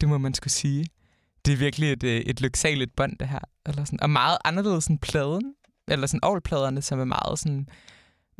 det 0.00 0.08
må 0.08 0.18
man 0.18 0.34
skulle 0.34 0.52
sige. 0.52 0.86
Det 1.44 1.52
er 1.52 1.56
virkelig 1.56 1.92
et, 1.92 2.02
øh, 2.02 2.20
et 2.20 2.40
lyksaligt 2.40 2.96
bånd, 2.96 3.16
det 3.20 3.28
her. 3.28 3.38
Eller 3.66 3.84
sådan, 3.84 4.00
og 4.00 4.10
meget 4.10 4.38
anderledes 4.44 4.86
end 4.86 4.98
pladen. 4.98 5.54
Eller 5.88 6.06
sådan 6.06 6.20
all 6.22 6.82
som 6.82 7.00
er 7.00 7.04
meget 7.04 7.38
sådan, 7.38 7.68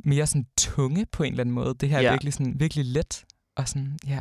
mere 0.04 0.26
sådan 0.26 0.46
tunge 0.58 1.06
på 1.12 1.22
en 1.22 1.32
eller 1.32 1.40
anden 1.40 1.54
måde. 1.54 1.74
Det 1.80 1.88
her 1.88 1.98
er 1.98 2.02
Ja. 2.02 2.10
virkelig, 2.10 2.32
sådan, 2.32 2.60
virkelig 2.60 2.84
let. 2.84 3.24
Og 3.56 3.68
sådan, 3.68 3.98
ja. 4.06 4.20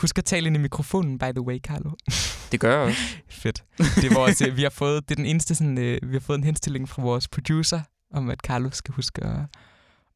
Husk 0.00 0.18
at 0.18 0.24
tale 0.24 0.46
ind 0.46 0.56
i 0.56 0.58
mikrofonen, 0.58 1.18
by 1.18 1.24
the 1.24 1.40
way, 1.40 1.58
Carlo. 1.58 1.90
Det 2.52 2.60
gør 2.60 2.70
jeg 2.70 2.80
også. 2.80 3.00
Fedt. 3.28 3.64
Det 3.78 4.04
er, 4.04 4.14
vores, 4.14 4.42
øh, 4.42 4.56
vi 4.56 4.62
har 4.62 4.70
fået, 4.70 5.08
det 5.08 5.14
er 5.14 5.16
den 5.16 5.26
eneste, 5.26 5.54
sådan, 5.54 5.78
øh, 5.78 5.98
vi 6.02 6.12
har 6.12 6.20
fået 6.20 6.38
en 6.38 6.44
henstilling 6.44 6.88
fra 6.88 7.02
vores 7.02 7.28
producer, 7.28 7.80
om 8.14 8.30
at 8.30 8.38
Carlo 8.38 8.70
skal 8.72 8.94
huske 8.94 9.24
at, 9.24 9.40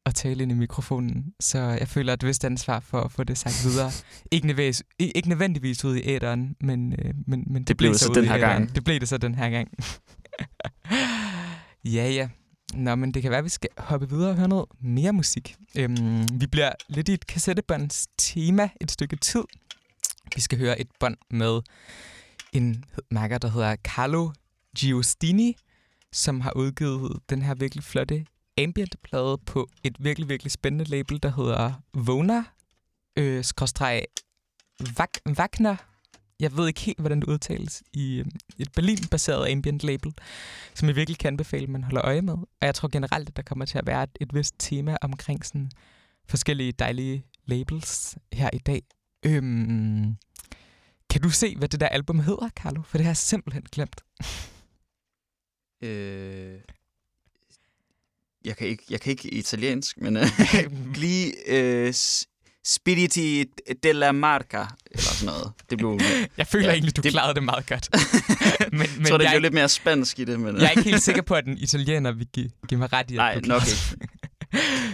at 0.05 0.15
tale 0.15 0.43
ind 0.43 0.51
i 0.51 0.55
mikrofonen. 0.55 1.25
Så 1.39 1.59
jeg 1.59 1.87
føler 1.87 2.13
et 2.13 2.25
vist 2.25 2.45
ansvar 2.45 2.79
for 2.79 3.01
at 3.01 3.11
få 3.11 3.23
det 3.23 3.37
sagt 3.37 3.63
videre. 3.63 3.91
Ikke 4.31 4.47
nødvendigvis, 4.47 4.83
ikke 4.99 5.29
nødvendigvis 5.29 5.85
ud 5.85 5.95
i 5.95 6.01
æderen, 6.03 6.55
men, 6.61 6.93
øh, 6.93 7.13
men, 7.27 7.43
men 7.47 7.61
det, 7.61 7.67
Det 7.67 7.77
blev 7.77 7.91
det 7.91 7.99
så 7.99 8.09
ud 8.09 8.15
den 8.15 8.25
her 8.25 8.37
gang. 8.37 8.75
Det 8.75 8.83
blev 8.83 8.99
det 8.99 9.09
så 9.09 9.17
den 9.17 9.35
her 9.35 9.49
gang. 9.49 9.69
ja, 11.95 12.09
ja. 12.09 12.29
Nå, 12.73 12.95
men 12.95 13.11
det 13.11 13.21
kan 13.21 13.31
være, 13.31 13.37
at 13.37 13.43
vi 13.43 13.49
skal 13.49 13.69
hoppe 13.77 14.09
videre 14.09 14.29
og 14.29 14.35
høre 14.35 14.47
noget 14.47 14.65
mere 14.81 15.13
musik. 15.13 15.55
Øhm, 15.77 16.27
vi 16.33 16.47
bliver 16.47 16.71
lidt 16.89 17.09
i 17.09 17.13
et 17.13 17.27
kassettebånds 17.27 18.07
tema 18.17 18.69
et 18.81 18.91
stykke 18.91 19.15
tid. 19.15 19.43
Vi 20.35 20.41
skal 20.41 20.57
høre 20.59 20.79
et 20.79 20.87
bånd 20.99 21.17
med 21.29 21.61
en 22.53 22.85
mærker, 23.11 23.37
der 23.37 23.47
hedder 23.47 23.75
Carlo 23.75 24.31
Giustini, 24.77 25.55
som 26.11 26.41
har 26.41 26.51
udgivet 26.55 27.19
den 27.29 27.41
her 27.41 27.55
virkelig 27.55 27.83
flotte 27.83 28.25
ambient-plade 28.57 29.37
på 29.45 29.69
et 29.83 29.95
virkelig, 29.99 30.29
virkelig 30.29 30.51
spændende 30.51 30.85
label, 30.85 31.23
der 31.23 31.31
hedder 31.31 31.73
Vona, 31.93 32.43
øh, 33.17 33.43
skråstreg 33.43 34.03
Vag- 34.99 35.31
Wagner. 35.37 35.75
Jeg 36.39 36.57
ved 36.57 36.67
ikke 36.67 36.81
helt, 36.81 36.99
hvordan 36.99 37.19
det 37.19 37.27
udtales 37.27 37.83
i 37.93 38.15
øh, 38.19 38.25
et 38.57 38.71
Berlin-baseret 38.75 39.51
ambient-label, 39.51 40.13
som 40.73 40.87
jeg 40.87 40.95
virkelig 40.95 41.17
kan 41.17 41.27
anbefale, 41.27 41.67
man 41.67 41.83
holder 41.83 42.05
øje 42.05 42.21
med. 42.21 42.33
Og 42.33 42.47
jeg 42.61 42.75
tror 42.75 42.87
generelt, 42.87 43.29
at 43.29 43.35
der 43.37 43.43
kommer 43.43 43.65
til 43.65 43.77
at 43.77 43.87
være 43.87 44.03
et, 44.03 44.17
et 44.21 44.33
vist 44.33 44.55
tema 44.59 44.97
omkring 45.01 45.45
sådan 45.45 45.71
forskellige 46.27 46.71
dejlige 46.71 47.25
labels 47.45 48.17
her 48.33 48.49
i 48.53 48.57
dag. 48.57 48.81
Øhm, 49.25 50.15
kan 51.09 51.21
du 51.21 51.29
se, 51.29 51.55
hvad 51.55 51.67
det 51.69 51.79
der 51.79 51.87
album 51.87 52.19
hedder, 52.19 52.49
Carlo? 52.49 52.81
For 52.81 52.97
det 52.97 53.05
har 53.05 53.09
jeg 53.11 53.17
simpelthen 53.17 53.63
glemt. 53.71 54.01
Øh, 55.83 56.59
jeg, 58.45 58.57
kan 58.57 58.67
ikke, 58.67 58.83
jeg 58.89 59.01
kan 59.01 59.11
ikke 59.11 59.29
italiensk, 59.29 59.97
men 60.01 60.17
lige 60.95 61.33
øh, 61.47 61.93
Spiriti 62.65 63.45
della 63.83 64.11
Marca, 64.11 64.65
eller 64.91 65.01
sådan 65.03 65.25
noget. 65.33 65.51
Det 65.69 65.77
blev, 65.77 65.99
Jeg 66.37 66.47
føler 66.47 66.65
Ja, 66.67 66.73
egentlig, 66.73 66.97
du 66.97 67.01
det- 67.01 67.11
klarede 67.11 67.33
det 67.35 67.43
meget 67.43 67.65
godt. 67.67 67.89
men 68.71 68.81
jeg 68.81 68.89
men 68.97 69.05
tror, 69.05 69.17
det 69.17 69.25
jeg, 69.25 69.31
blev 69.31 69.41
lidt 69.41 69.53
mere 69.53 69.69
spansk 69.69 70.19
i 70.19 70.23
det, 70.25 70.39
men... 70.39 70.55
jeg 70.55 70.65
er 70.65 70.69
ikke 70.69 70.81
helt 70.89 71.01
sikker 71.01 71.21
på, 71.21 71.33
at 71.35 71.45
en 71.47 71.57
italiener 71.57 72.11
vil 72.11 72.27
give, 72.27 72.49
give 72.67 72.77
mig 72.79 72.93
ret 72.93 73.11
i, 73.11 73.13
at 73.13 73.17
Nej, 73.17 73.39
nok 73.45 73.61
ikke. 73.67 74.09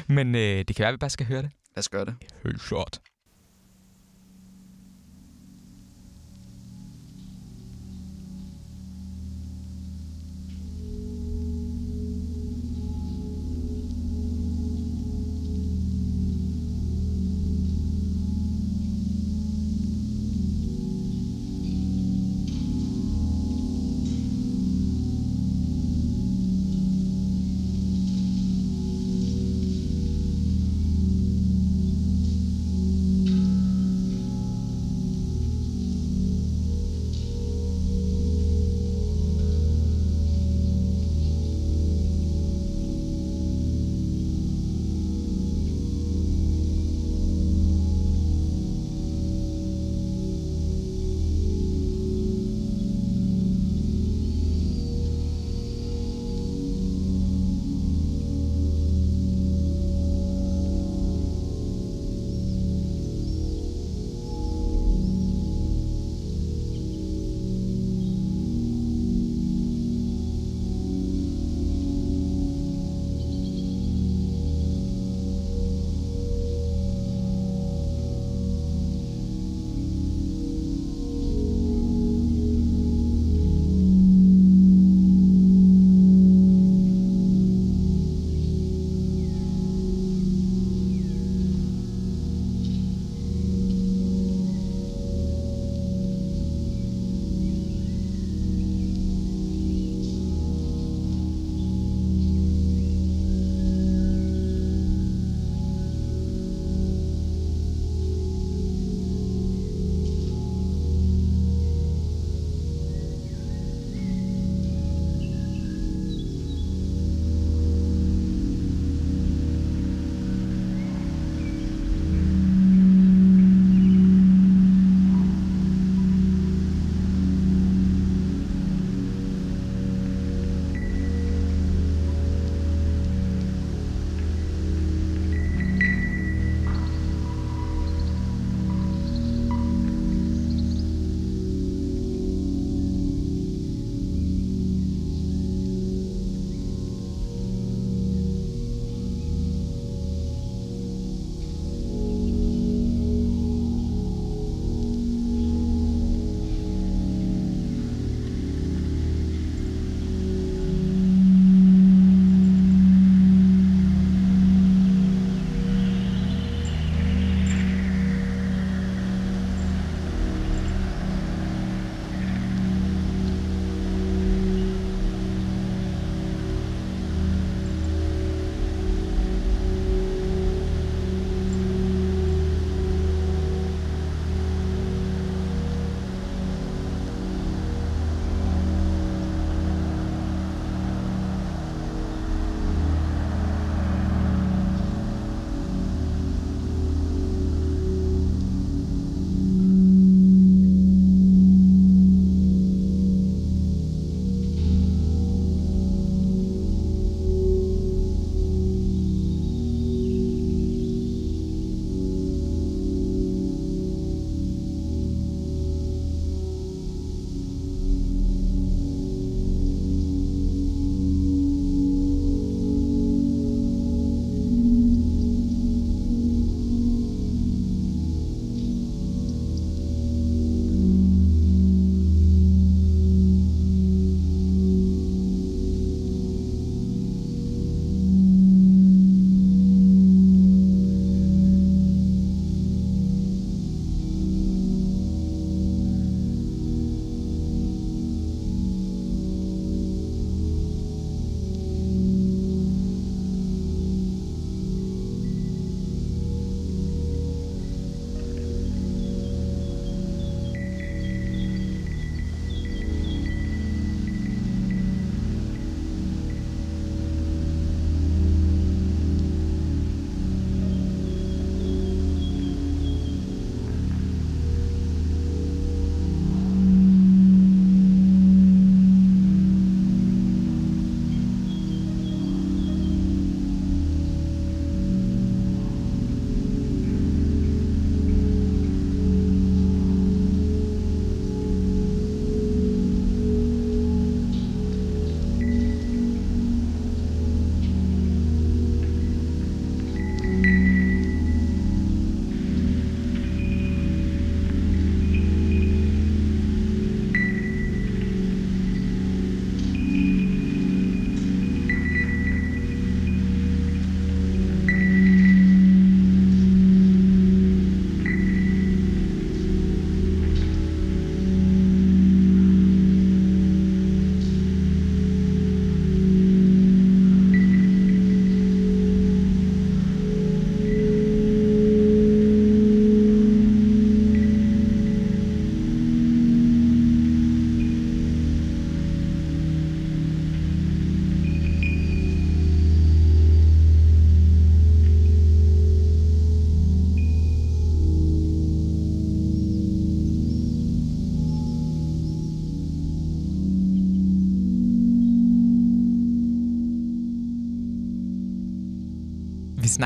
men 0.16 0.36
øh, 0.36 0.58
det 0.68 0.76
kan 0.76 0.84
være, 0.84 0.88
at 0.90 0.94
vi 0.94 0.98
bare 0.98 1.10
skal 1.10 1.26
høre 1.26 1.42
det. 1.42 1.52
Lad 1.76 1.78
os 1.78 1.90
gøre 1.90 2.06
det. 2.06 2.16
Helt 2.44 2.62
short. 2.62 3.02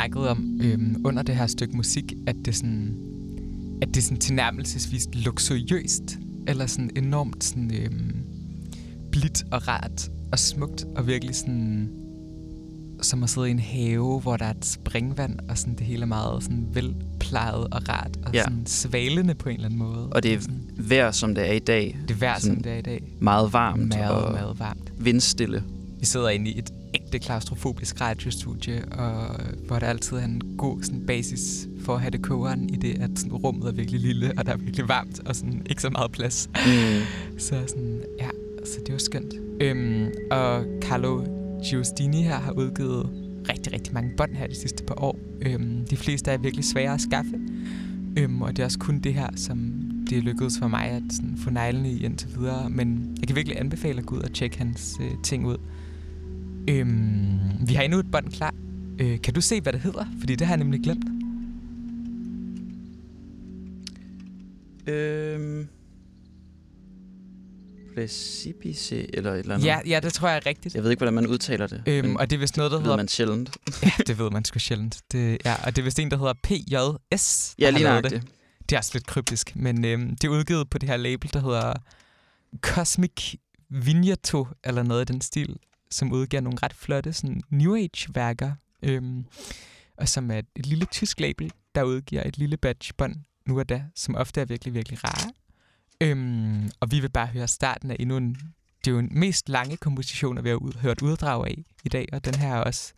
Snakkede 0.04 0.30
om 0.30 0.60
øhm, 0.64 1.02
under 1.06 1.24
det 1.24 1.36
her 1.36 1.48
stykke 1.48 1.76
musik, 1.78 2.14
at 2.28 2.36
det 2.46 2.56
sådan, 2.56 2.96
at 3.82 3.88
det 3.96 4.04
sådan 4.04 4.18
tilnærmelsesvis 4.18 5.08
luksuriøst, 5.14 6.18
eller 6.48 6.66
sådan 6.68 6.90
enormt 6.96 7.44
sådan, 7.44 7.72
øhm, 7.74 8.12
blidt 9.12 9.44
og 9.52 9.68
rart 9.68 10.10
og 10.32 10.40
smukt, 10.40 10.86
og 10.96 11.08
virkelig 11.08 11.36
sådan 11.36 11.90
som 13.02 13.24
at 13.24 13.30
sidde 13.30 13.48
i 13.48 13.52
en 13.52 13.60
have, 13.60 14.20
hvor 14.20 14.38
der 14.38 14.46
er 14.46 14.50
et 14.52 14.66
springvand, 14.66 15.40
og 15.50 15.58
sådan 15.58 15.76
det 15.76 15.86
hele 15.86 16.02
er 16.02 16.06
meget 16.06 16.44
sådan 16.44 16.68
velplejet 16.74 17.68
og 17.72 17.90
rart, 17.90 18.18
og 18.26 18.34
Ja. 18.34 18.44
sådan 18.44 18.66
svalende 18.66 19.36
på 19.36 19.50
en 19.50 19.56
eller 19.56 19.66
anden 19.66 19.80
måde. 19.80 20.08
Og 20.10 20.24
det 20.24 20.34
er 20.34 20.40
vejr, 20.78 21.12
som 21.12 21.36
det 21.36 21.50
er 21.50 21.54
i 21.54 21.60
dag. 21.60 21.98
det 22.08 22.14
er 22.14 22.18
vejr, 22.18 22.40
som 22.40 22.56
det 22.56 22.72
er 22.72 22.78
i 22.78 22.82
dag. 22.82 23.04
Meget 23.20 23.54
varmt 23.54 23.88
Meget, 23.88 24.12
og 24.26 24.32
meget 24.32 24.60
varmt. 24.60 24.94
vindstille. 25.00 25.64
Vi 26.00 26.06
sidder 26.06 26.30
inde 26.30 26.52
i 26.52 26.60
et 26.60 26.70
ægte 27.14 27.26
klaustrofobisk 27.26 28.02
radiostudie, 28.02 28.86
og 28.92 29.36
hvor 29.68 29.80
der 29.80 29.88
altid 29.88 30.18
er 30.18 30.26
en 30.26 30.42
god 30.58 30.82
sådan, 30.84 31.06
basis 31.06 31.68
for 31.80 31.96
at 31.96 32.02
have 32.02 32.12
det 32.12 32.22
kogeren 32.22 32.70
i 32.70 32.76
det, 32.76 33.02
at 33.02 33.10
sådan, 33.16 33.34
rummet 33.34 33.68
er 33.68 33.72
virkelig 33.72 34.00
lille, 34.02 34.34
og 34.38 34.46
der 34.46 34.54
er 34.54 34.58
virkelig 34.58 34.88
varmt, 34.88 35.28
og 35.28 35.36
sådan, 35.36 35.62
ikke 35.70 35.82
så 35.82 35.90
meget 35.90 36.12
plads. 36.12 36.50
Mm. 36.54 37.02
Så 37.38 37.64
sådan, 37.68 38.02
ja, 38.20 38.30
så 38.66 38.80
det 38.86 38.94
var 38.94 39.00
skønt. 39.00 39.34
Øhm, 39.62 40.08
og 40.32 40.66
Carlo 40.82 41.26
Giustini 41.70 42.22
her 42.22 42.40
har 42.40 42.52
udgivet 42.52 43.10
rigtig, 43.50 43.74
rigtig 43.74 43.94
mange 43.94 44.12
bånd 44.18 44.36
her 44.36 44.48
de 44.48 44.56
sidste 44.56 44.84
par 44.84 45.04
år. 45.04 45.20
Øhm, 45.42 45.86
de 45.90 45.98
fleste 45.98 46.32
er 46.32 46.38
virkelig 46.38 46.66
svære 46.66 46.94
at 46.94 47.02
skaffe. 47.02 47.40
Øhm, 48.18 48.42
og 48.42 48.56
det 48.56 48.60
er 48.60 48.66
også 48.66 48.80
kun 48.80 49.00
det 49.00 49.14
her, 49.14 49.28
som 49.36 49.58
det 50.10 50.18
er 50.18 50.22
lykkedes 50.22 50.60
for 50.60 50.68
mig 50.68 50.86
at 50.86 51.04
sådan, 51.12 51.38
få 51.38 51.50
neglene 51.50 51.92
i 51.92 52.06
indtil 52.06 52.30
videre. 52.40 52.70
Men 52.70 53.18
jeg 53.20 53.28
kan 53.28 53.36
virkelig 53.36 53.60
anbefale 53.60 54.00
at 54.00 54.06
gå 54.06 54.16
ud 54.16 54.22
og 54.22 54.34
tjekke 54.34 54.58
hans 54.58 54.98
øh, 55.02 55.12
ting 55.24 55.48
ud. 55.48 55.58
Øhm, 56.70 57.68
vi 57.68 57.74
har 57.74 57.84
endnu 57.84 58.00
et 58.00 58.12
bånd 58.12 58.32
klar. 58.32 58.54
Øh, 59.00 59.22
kan 59.22 59.34
du 59.34 59.42
se, 59.42 59.62
hvad 59.62 59.74
det 59.74 59.82
hedder? 59.82 60.06
Fordi 60.20 60.36
det 60.36 60.48
har 60.48 60.54
jeg 60.54 60.64
nemlig 60.64 60.82
glemt. 60.84 61.06
Øhm. 64.88 65.68
Precipice, 67.96 69.16
eller 69.16 69.34
et 69.34 69.40
eller 69.40 69.54
andet. 69.56 69.66
Ja, 69.66 69.80
ja, 69.88 70.00
det 70.00 70.14
tror 70.14 70.28
jeg 70.28 70.38
er 70.38 70.46
rigtigt. 70.46 70.76
Jeg 70.76 70.84
ved 70.84 70.92
ikke, 70.92 71.00
hvordan 71.00 71.14
man 71.14 71.28
udtaler 71.28 71.68
det. 71.68 71.84
Øhm, 71.86 72.16
og 72.16 72.30
det 72.30 72.36
er 72.36 72.40
vist 72.40 72.58
noget, 72.58 72.72
der 72.72 72.78
det 72.78 72.84
ved 72.84 72.86
hedder... 72.86 72.98
man 72.98 73.08
sjældent. 73.08 73.58
Ja, 73.84 73.92
det 74.08 74.20
ved 74.20 74.32
man 74.32 74.46
sgu 74.46 74.60
sjældent. 74.60 75.02
Det, 75.12 75.38
ja, 75.46 75.56
og 75.66 75.76
det 75.76 75.82
er 75.82 75.84
vist 75.84 76.00
en, 76.00 76.12
der 76.12 76.18
hedder 76.18 76.34
PJS. 76.44 77.56
Ja, 77.60 77.70
lige 77.70 77.84
nok 77.84 78.04
det. 78.04 78.12
det. 78.12 78.24
Det 78.70 78.76
er 78.76 78.80
også 78.80 78.92
lidt 78.94 79.08
kryptisk, 79.08 79.56
men 79.56 79.86
øhm, 79.86 80.10
det 80.10 80.24
er 80.24 80.30
udgivet 80.30 80.70
på 80.70 80.78
det 80.78 80.90
her 80.90 80.98
label, 80.98 81.34
der 81.34 81.40
hedder 81.40 81.74
Cosmic 82.62 83.36
Vigneto, 83.70 84.48
eller 84.64 84.84
noget 84.84 85.10
i 85.10 85.14
den 85.14 85.22
stil, 85.22 85.58
som 85.94 86.12
udgiver 86.12 86.42
nogle 86.42 86.60
ret 86.64 86.74
flotte 86.74 87.14
sådan 87.14 87.42
New 87.50 87.76
Age-værker, 87.76 88.52
øhm, 88.84 89.26
og 89.98 90.10
som 90.10 90.32
er 90.32 90.40
et, 90.40 90.48
et 90.56 90.66
lille 90.66 90.86
tysk 90.86 91.20
label, 91.20 91.52
der 91.76 91.84
udgiver 91.84 92.24
et 92.26 92.38
lille 92.38 92.58
batch 92.58 92.94
bånd 92.98 93.16
nu 93.46 93.60
og 93.60 93.70
da, 93.70 93.86
som 93.96 94.16
ofte 94.16 94.42
er 94.42 94.46
virkelig, 94.46 94.74
virkelig 94.74 95.00
rare. 95.04 95.32
Øhm, 96.02 96.70
og 96.80 96.92
vi 96.92 97.00
vil 97.00 97.10
bare 97.10 97.28
høre 97.28 97.48
starten 97.48 97.92
af 97.92 97.96
endnu 98.00 98.18
en... 98.18 98.38
Det 98.86 98.92
er 98.92 98.96
jo 98.96 99.00
en 99.00 99.20
mest 99.20 99.50
lange 99.50 99.78
kompositioner, 99.78 100.42
vi 100.42 100.50
har 100.50 100.56
ud, 100.56 100.80
hørt 100.80 101.02
uddrag 101.02 101.48
af 101.48 101.64
i 101.84 101.90
dag, 101.90 102.08
og 102.14 102.26
den 102.26 102.36
her 102.36 102.56
er 102.56 102.60
også 102.60 102.94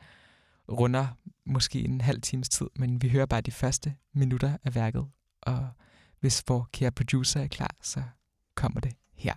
runder 0.71 1.07
måske 1.45 1.79
en 1.79 2.01
halv 2.01 2.21
times 2.21 2.49
tid, 2.49 2.67
men 2.75 3.01
vi 3.01 3.09
hører 3.09 3.25
bare 3.25 3.41
de 3.41 3.51
første 3.51 3.95
minutter 4.13 4.57
af 4.63 4.75
værket, 4.75 5.05
og 5.41 5.67
hvis 6.19 6.43
vores 6.47 6.67
kære 6.73 6.91
producer 6.91 7.41
er 7.41 7.47
klar, 7.47 7.75
så 7.81 8.03
kommer 8.55 8.79
det 8.79 8.93
her. 9.15 9.33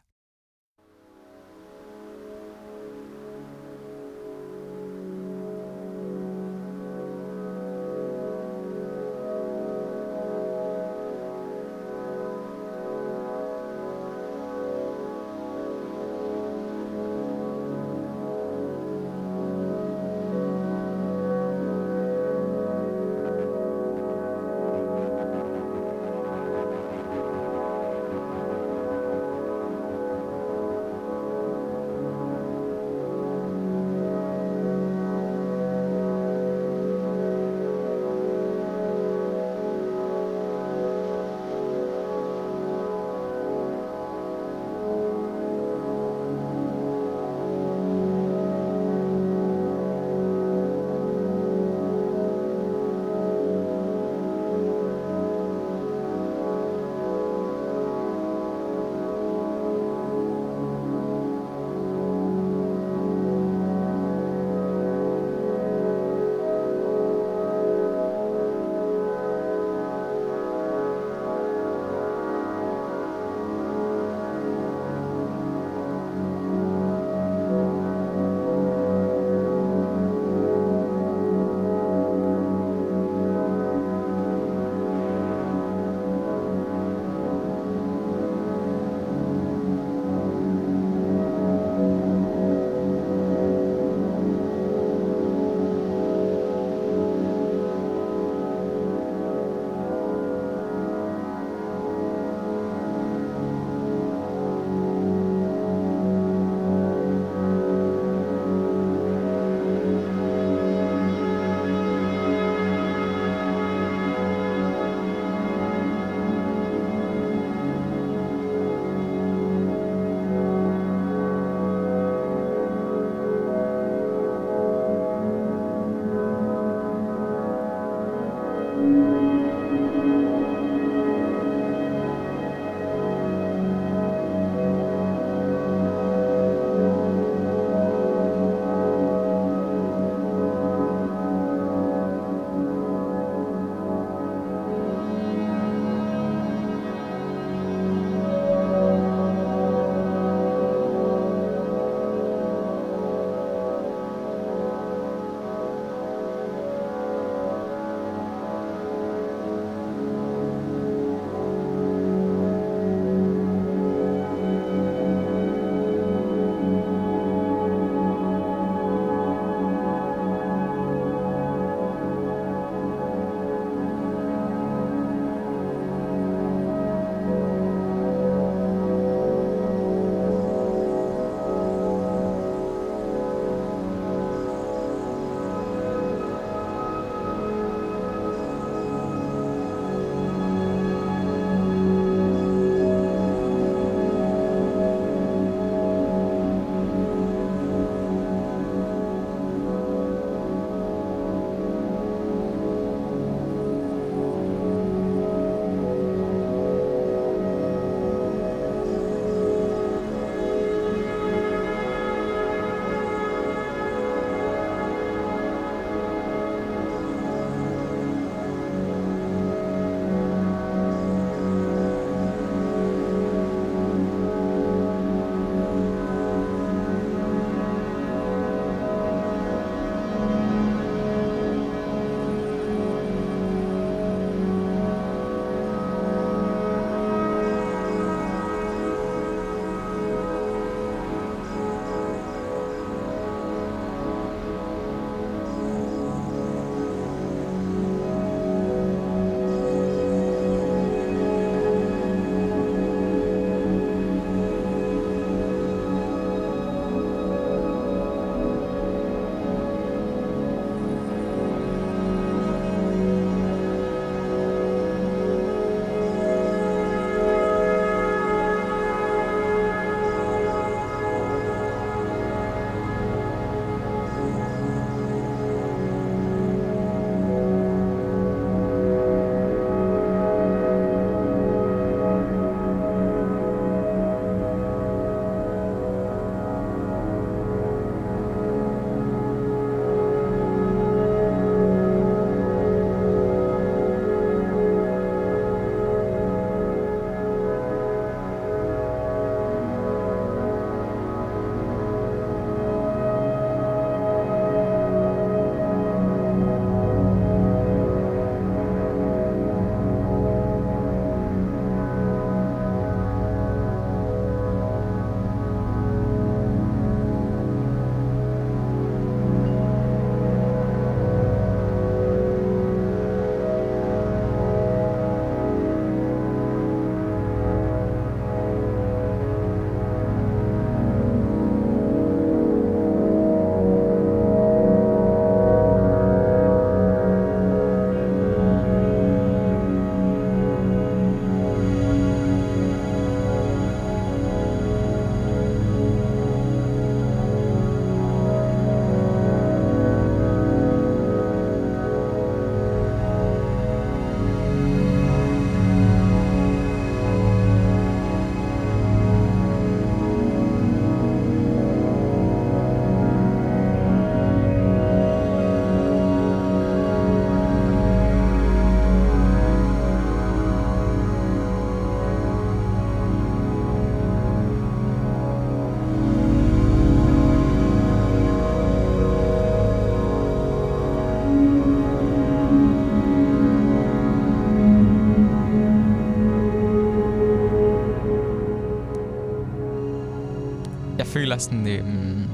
Føler 391.19 391.39
sådan, 391.39 391.67
øhm, 391.67 392.25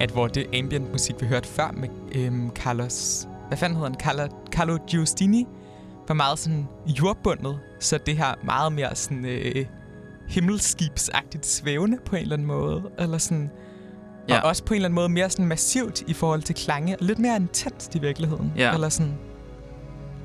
at 0.00 0.10
hvor 0.10 0.26
det 0.26 0.46
ambient 0.54 0.92
musik, 0.92 1.14
vi 1.20 1.26
hørte 1.26 1.48
før 1.48 1.70
med 1.72 1.88
øhm, 2.14 2.50
Carlos... 2.50 3.28
Hvad 3.48 3.58
fanden 3.58 3.76
hedder 3.76 3.90
han? 3.90 4.00
Carlo, 4.00 4.28
Carlo 4.52 4.78
Giustini 4.86 5.46
var 6.08 6.14
meget 6.14 6.38
sådan 6.38 6.68
jordbundet. 6.86 7.58
Så 7.80 7.98
det 8.06 8.16
her 8.16 8.34
meget 8.44 8.72
mere 8.72 8.94
sådan 8.94 9.24
øh, 9.24 9.66
himmelskibsagtigt 10.28 11.46
svævende 11.46 11.98
på 12.06 12.16
en 12.16 12.22
eller 12.22 12.36
anden 12.36 12.48
måde. 12.48 12.82
Eller 12.98 13.18
sådan... 13.18 13.50
Ja. 14.28 14.40
Og 14.40 14.48
også 14.48 14.64
på 14.64 14.74
en 14.74 14.76
eller 14.76 14.88
anden 14.88 14.94
måde 14.94 15.08
mere 15.08 15.30
sådan 15.30 15.46
massivt 15.46 16.02
i 16.06 16.12
forhold 16.12 16.42
til 16.42 16.54
klange. 16.54 16.96
Lidt 17.00 17.18
mere 17.18 17.36
intenst 17.36 17.94
i 17.94 17.98
virkeligheden. 17.98 18.52
Ja. 18.56 18.74
Eller 18.74 18.88
sådan... 18.88 19.14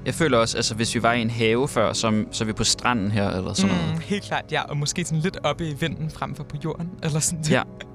Jeg 0.05 0.13
føler 0.13 0.38
også, 0.38 0.57
altså 0.57 0.76
hvis 0.76 0.95
vi 0.95 1.03
var 1.03 1.13
i 1.13 1.22
en 1.22 1.30
have 1.30 1.68
før, 1.68 1.93
så, 1.93 2.26
så 2.32 2.43
er 2.43 2.45
vi 2.45 2.53
på 2.53 2.63
stranden 2.63 3.11
her, 3.11 3.30
eller 3.30 3.53
sådan 3.53 3.76
mm, 3.76 3.82
noget. 3.82 3.99
Helt 3.99 4.24
klart, 4.24 4.45
ja. 4.51 4.61
Og 4.61 4.78
måske 4.78 5.05
sådan 5.05 5.20
lidt 5.20 5.38
oppe 5.43 5.68
i 5.68 5.74
vinden 5.74 6.09
frem 6.09 6.36
for 6.36 6.43
på 6.43 6.55
jorden. 6.63 6.89
Eller 7.03 7.20
sådan 7.20 7.45
Ja. 7.49 7.63
Det 7.80 7.88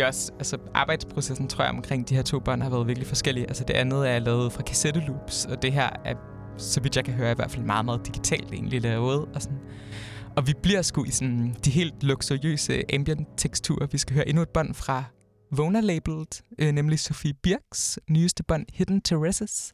er 0.00 0.06
også, 0.06 0.32
altså 0.38 0.58
arbejdsprocessen, 0.74 1.48
tror 1.48 1.64
jeg, 1.64 1.72
omkring 1.72 2.08
de 2.08 2.14
her 2.14 2.22
to 2.22 2.38
bånd 2.38 2.62
har 2.62 2.70
været 2.70 2.86
virkelig 2.86 3.08
forskellige. 3.08 3.46
Altså 3.46 3.64
det 3.64 3.74
andet 3.74 4.10
er 4.10 4.18
lavet 4.18 4.52
fra 4.52 4.62
kassetteloops, 4.62 5.44
og 5.44 5.62
det 5.62 5.72
her 5.72 5.90
er, 6.04 6.14
så 6.58 6.80
vidt 6.80 6.96
jeg 6.96 7.04
kan 7.04 7.14
høre, 7.14 7.32
i 7.32 7.34
hvert 7.34 7.50
fald 7.50 7.64
meget, 7.64 7.84
meget 7.84 8.06
digitalt 8.06 8.52
egentlig 8.52 8.80
lavet. 8.80 9.28
Og, 9.34 9.42
sådan. 9.42 9.58
og 10.36 10.46
vi 10.46 10.54
bliver 10.62 10.82
sgu 10.82 11.04
i 11.04 11.10
sådan 11.10 11.56
de 11.64 11.70
helt 11.70 12.02
luksuriøse 12.02 12.94
ambient 12.94 13.28
teksturer. 13.36 13.86
Vi 13.86 13.98
skal 13.98 14.14
høre 14.14 14.28
endnu 14.28 14.42
et 14.42 14.48
bånd 14.48 14.74
fra 14.74 15.04
Vona-labelt, 15.56 16.42
øh, 16.58 16.72
nemlig 16.72 17.00
Sofie 17.00 17.34
Birks 17.42 17.98
nyeste 18.10 18.42
bånd, 18.42 18.66
Hidden 18.72 19.00
Terraces, 19.00 19.72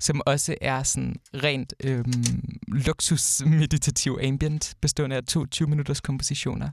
som 0.00 0.20
også 0.26 0.54
er 0.60 0.82
sådan 0.82 1.16
rent 1.34 1.74
øh, 1.84 2.04
luksus-meditativ 2.68 4.18
ambient, 4.22 4.74
bestående 4.80 5.16
af 5.16 5.24
22 5.24 5.68
minutters 5.68 6.00
kompositioner. 6.00 6.70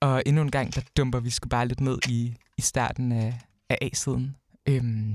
Og 0.00 0.22
endnu 0.26 0.42
en 0.42 0.50
gang, 0.50 0.74
der 0.74 0.80
dumper 0.96 1.20
vi 1.20 1.30
sgu 1.30 1.48
bare 1.48 1.68
lidt 1.68 1.80
ned 1.80 1.98
i, 2.08 2.34
i 2.56 2.60
starten 2.62 3.12
af, 3.12 3.40
af 3.68 3.78
A-siden. 3.82 4.36
Øhm, 4.68 5.14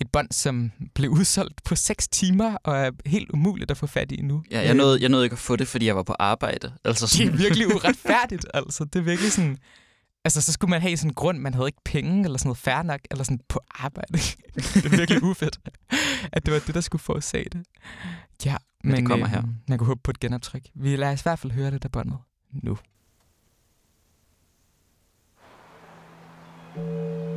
et 0.00 0.10
bånd, 0.12 0.28
som 0.32 0.72
blev 0.94 1.10
udsolgt 1.10 1.64
på 1.64 1.74
6 1.74 2.08
timer, 2.08 2.56
og 2.64 2.76
er 2.76 2.90
helt 3.06 3.30
umuligt 3.30 3.70
at 3.70 3.76
få 3.76 3.86
fat 3.86 4.12
i 4.12 4.22
nu. 4.22 4.42
Ja, 4.50 4.60
jeg 4.60 4.74
nåede, 4.74 5.00
jeg 5.00 5.08
nåede 5.08 5.26
ikke 5.26 5.34
at 5.34 5.38
få 5.38 5.56
det, 5.56 5.68
fordi 5.68 5.86
jeg 5.86 5.96
var 5.96 6.02
på 6.02 6.14
arbejde. 6.18 6.72
Altså 6.84 7.06
Det 7.06 7.10
sådan, 7.10 7.32
er 7.32 7.36
virkelig 7.36 7.66
uretfærdigt, 7.74 8.46
altså. 8.54 8.84
Det 8.84 8.96
er 8.98 9.02
virkelig 9.02 9.32
sådan... 9.32 9.58
Altså, 10.24 10.42
så 10.42 10.52
skulle 10.52 10.70
man 10.70 10.80
have 10.80 10.96
sådan 10.96 11.10
en 11.10 11.14
grund, 11.14 11.38
man 11.38 11.54
havde 11.54 11.68
ikke 11.68 11.84
penge, 11.84 12.24
eller 12.24 12.38
sådan 12.38 12.48
noget 12.48 12.58
fair 12.58 12.82
nok, 12.82 13.00
eller 13.10 13.24
sådan 13.24 13.40
på 13.48 13.60
arbejde. 13.70 14.12
det 14.54 14.84
er 14.84 14.96
virkelig 14.96 15.22
ufedt, 15.22 15.60
at 16.32 16.46
det 16.46 16.54
var 16.54 16.60
det, 16.66 16.74
der 16.74 16.80
skulle 16.80 17.02
forårsage 17.02 17.48
det. 17.52 17.62
Ja, 18.44 18.56
men, 18.84 18.96
det 18.96 19.06
kommer 19.06 19.26
her. 19.26 19.38
øhm, 19.38 19.54
man 19.68 19.78
kunne 19.78 19.86
håbe 19.86 20.00
på 20.04 20.10
et 20.10 20.20
genoptryk. 20.20 20.62
Vi 20.74 20.96
lader 20.96 21.12
os 21.12 21.20
i 21.20 21.22
hvert 21.22 21.38
fald 21.38 21.52
høre 21.52 21.70
det 21.70 21.82
der 21.82 21.88
båndet 21.88 22.18
nu. 22.52 22.78
Thank 26.74 26.84
you. 26.86 27.29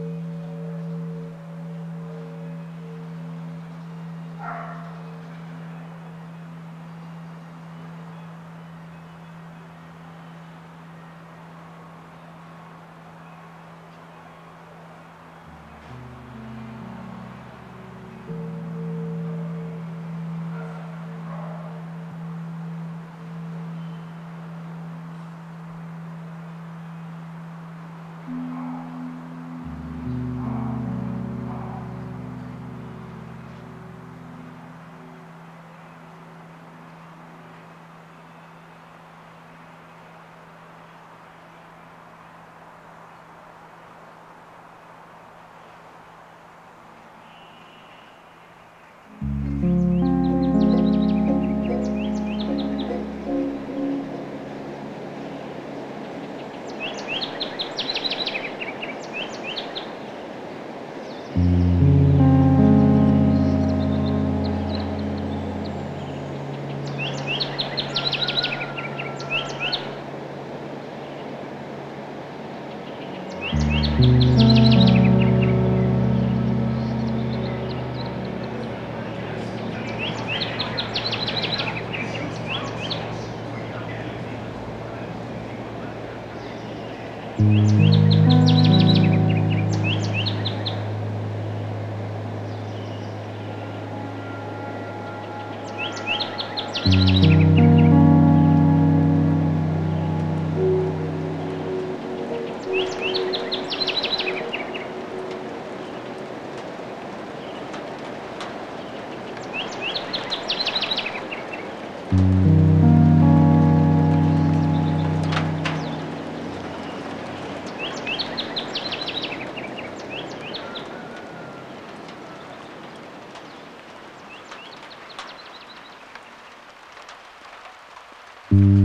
Mm-hmm. 128.53 128.82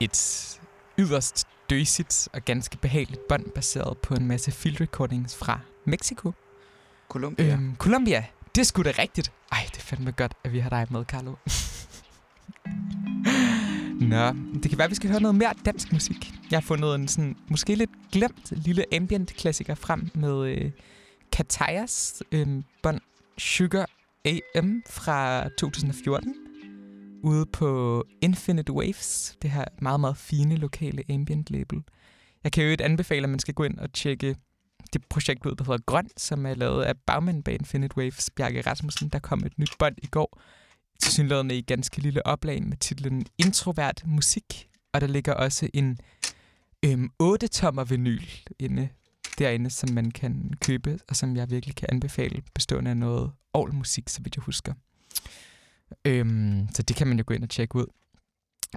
Et 0.00 0.60
yderst 0.98 1.46
døsigt 1.70 2.28
og 2.32 2.44
ganske 2.44 2.76
behageligt 2.76 3.28
bånd, 3.28 3.50
baseret 3.50 3.98
på 3.98 4.14
en 4.14 4.26
masse 4.26 4.52
field 4.52 4.80
recordings 4.80 5.36
fra 5.36 5.60
Mexico. 5.84 6.32
Colombia. 7.08 7.52
Øhm, 7.52 7.76
Colombia. 7.76 8.24
Det 8.54 8.60
er 8.60 8.64
sgu 8.64 8.82
da 8.82 8.92
rigtigt. 8.98 9.32
Ej, 9.52 9.58
det 9.66 9.76
er 9.76 9.82
fandme 9.82 10.12
godt, 10.12 10.34
at 10.44 10.52
vi 10.52 10.58
har 10.58 10.70
dig 10.70 10.86
med, 10.90 11.04
Carlo. 11.04 11.34
Nå, 14.00 14.32
det 14.62 14.70
kan 14.70 14.78
være, 14.78 14.84
at 14.84 14.90
vi 14.90 14.94
skal 14.94 15.10
høre 15.10 15.20
noget 15.20 15.34
mere 15.34 15.54
dansk 15.64 15.92
musik. 15.92 16.32
Jeg 16.50 16.56
har 16.56 16.62
fundet 16.62 16.94
en 16.94 17.08
sådan, 17.08 17.36
måske 17.48 17.74
lidt 17.74 17.90
glemt 18.12 18.52
lille 18.52 18.84
ambient-klassiker 18.94 19.74
frem 19.74 20.10
med 20.14 20.48
øh, 20.48 20.70
Katayas 21.32 22.22
øh, 22.32 22.62
bånd 22.82 23.00
Sugar 23.38 23.90
AM 24.24 24.82
fra 24.90 25.48
2014 25.48 26.45
ude 27.26 27.46
på 27.46 28.04
Infinite 28.22 28.72
Waves, 28.72 29.36
det 29.42 29.50
her 29.50 29.64
meget, 29.82 30.00
meget 30.00 30.16
fine 30.16 30.56
lokale 30.56 31.02
ambient 31.10 31.50
label. 31.50 31.82
Jeg 32.44 32.52
kan 32.52 32.64
jo 32.64 32.70
ikke 32.70 32.84
anbefale, 32.84 33.22
at 33.22 33.30
man 33.30 33.38
skal 33.38 33.54
gå 33.54 33.64
ind 33.64 33.78
og 33.78 33.92
tjekke 33.92 34.36
det 34.92 35.04
projekt 35.08 35.46
ud, 35.46 35.54
der 35.54 35.64
hedder 35.64 35.84
Grøn, 35.86 36.08
som 36.16 36.46
er 36.46 36.54
lavet 36.54 36.84
af 36.84 36.94
bagmanden 37.06 37.42
bag 37.42 37.54
Infinite 37.54 37.98
Waves, 37.98 38.30
Bjarke 38.36 38.60
Rasmussen. 38.60 39.08
Der 39.08 39.18
kom 39.18 39.42
et 39.46 39.58
nyt 39.58 39.72
bånd 39.78 39.96
i 40.02 40.06
går, 40.06 40.40
tilsyneladende 41.02 41.58
i 41.58 41.62
ganske 41.62 42.00
lille 42.00 42.26
oplag 42.26 42.62
med 42.62 42.76
titlen 42.76 43.26
Introvert 43.38 44.02
Musik, 44.06 44.68
og 44.92 45.00
der 45.00 45.06
ligger 45.06 45.34
også 45.34 45.68
en 45.74 45.98
øhm, 46.84 47.10
8-tommer 47.22 47.84
vinyl 47.84 48.22
inde 48.58 48.88
derinde, 49.38 49.70
som 49.70 49.90
man 49.90 50.10
kan 50.10 50.52
købe, 50.60 50.98
og 51.08 51.16
som 51.16 51.36
jeg 51.36 51.50
virkelig 51.50 51.76
kan 51.76 51.88
anbefale, 51.92 52.42
bestående 52.54 52.90
af 52.90 52.96
noget 52.96 53.32
all 53.54 53.74
musik, 53.74 54.08
så 54.08 54.22
vidt 54.22 54.36
jeg 54.36 54.42
husker. 54.42 54.72
Øhm, 56.04 56.68
så 56.74 56.82
det 56.82 56.96
kan 56.96 57.06
man 57.06 57.18
jo 57.18 57.24
gå 57.26 57.34
ind 57.34 57.42
og 57.42 57.50
tjekke 57.50 57.76
ud. 57.76 57.86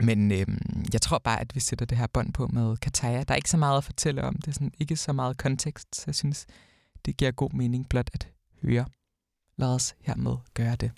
Men 0.01 0.31
øhm, 0.31 0.85
jeg 0.93 1.01
tror 1.01 1.17
bare, 1.17 1.39
at 1.39 1.55
vi 1.55 1.59
sætter 1.59 1.85
det 1.85 1.97
her 1.97 2.07
bånd 2.07 2.33
på 2.33 2.47
med 2.47 2.77
Kataya. 2.77 3.23
Der 3.23 3.31
er 3.33 3.35
ikke 3.35 3.49
så 3.49 3.57
meget 3.57 3.77
at 3.77 3.83
fortælle 3.83 4.23
om. 4.23 4.35
Det 4.35 4.47
er 4.47 4.51
sådan 4.51 4.73
ikke 4.79 4.95
så 4.95 5.13
meget 5.13 5.37
kontekst, 5.37 5.95
så 5.95 6.03
jeg 6.07 6.15
synes, 6.15 6.47
det 7.05 7.17
giver 7.17 7.31
god 7.31 7.51
mening 7.53 7.89
blot 7.89 8.09
at 8.13 8.29
høre. 8.61 8.85
Lad 9.57 9.75
os 9.75 9.95
hermed 10.01 10.35
gøre 10.53 10.75
det. 10.75 10.91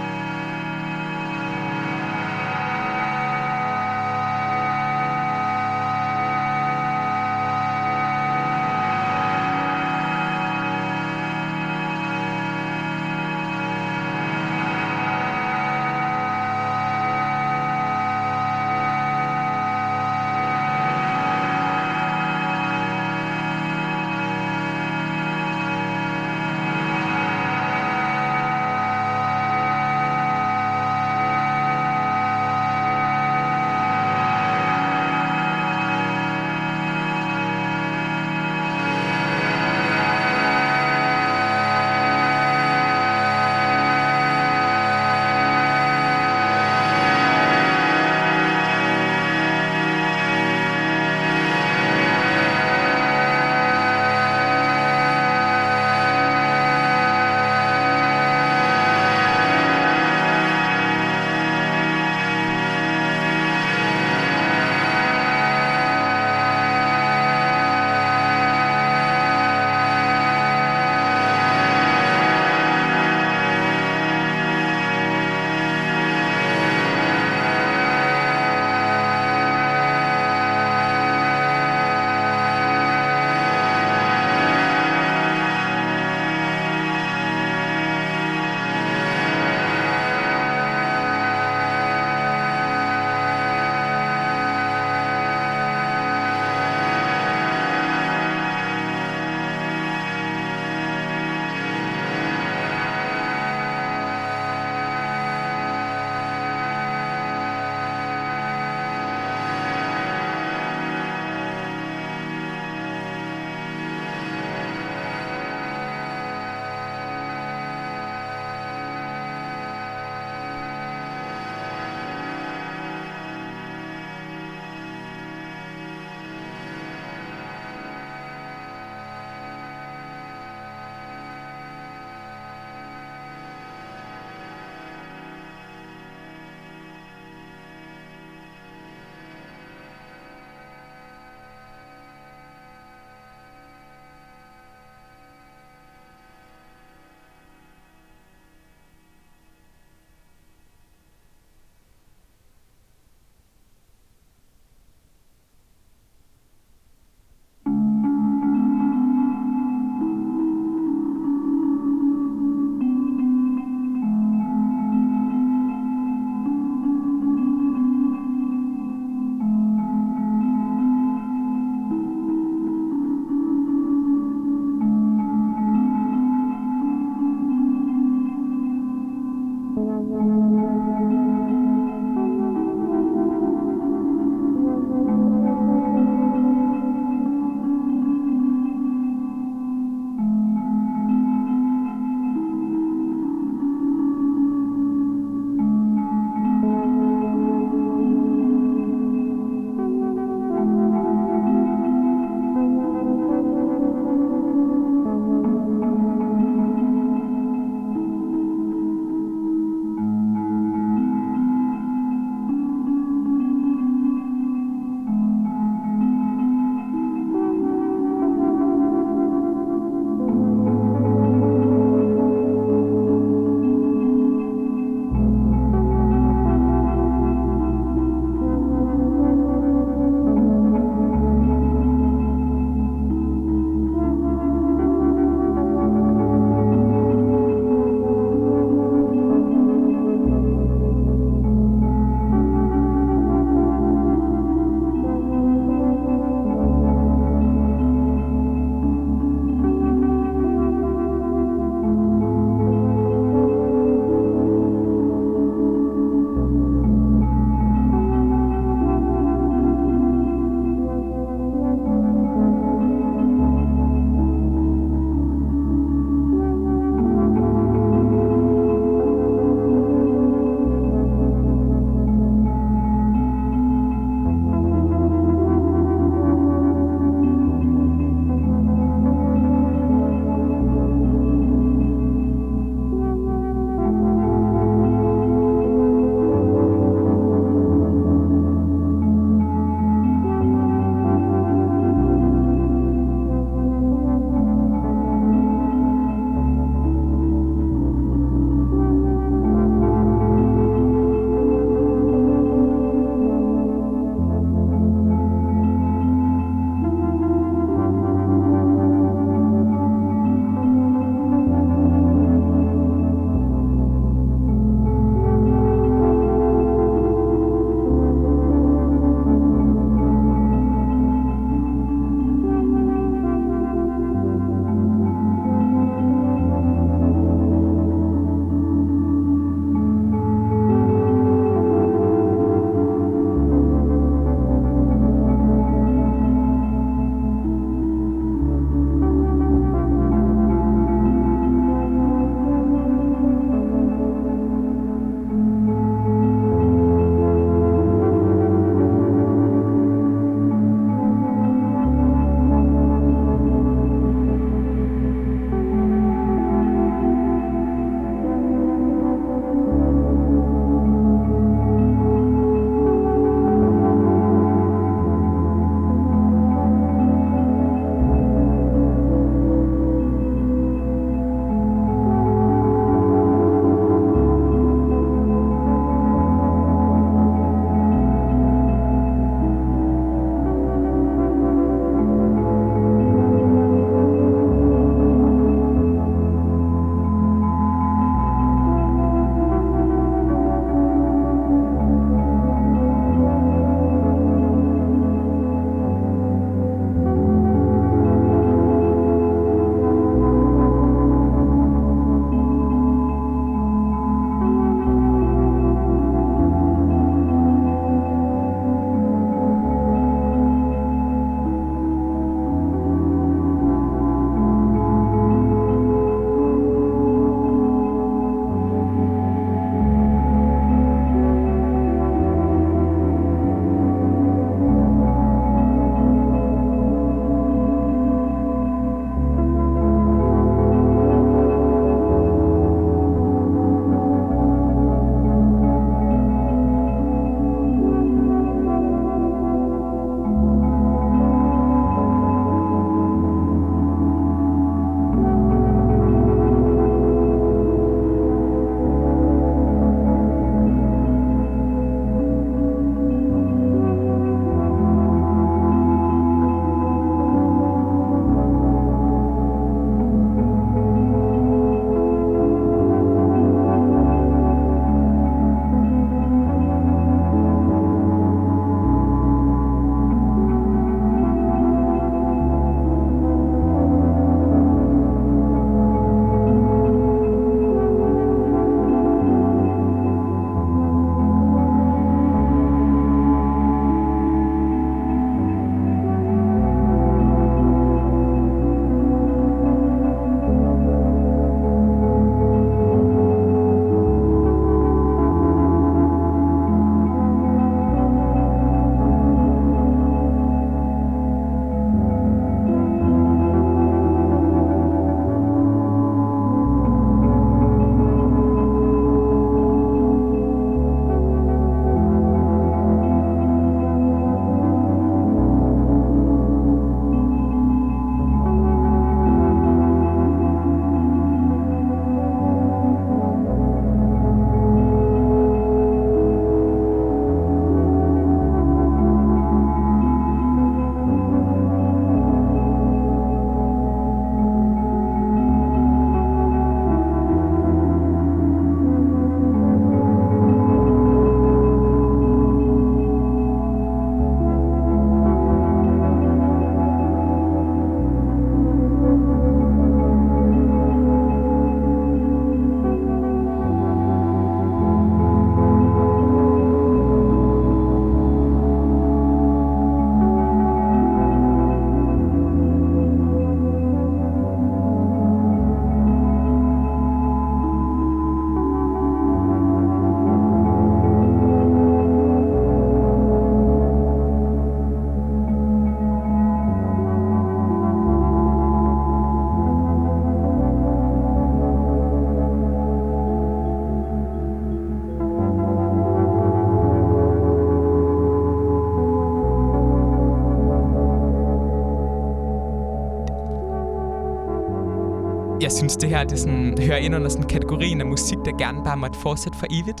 Jeg 595.68 595.76
synes, 595.76 595.96
det 595.96 596.08
her 596.08 596.24
det 596.24 596.38
sådan, 596.38 596.82
hører 596.82 596.96
ind 596.96 597.14
under 597.14 597.28
sådan 597.28 597.48
kategorien 597.48 598.00
af 598.00 598.06
musik, 598.06 598.38
der 598.44 598.58
gerne 598.58 598.84
bare 598.84 598.96
måtte 598.96 599.18
fortsætte 599.18 599.58
for 599.58 599.66
evigt, 599.70 600.00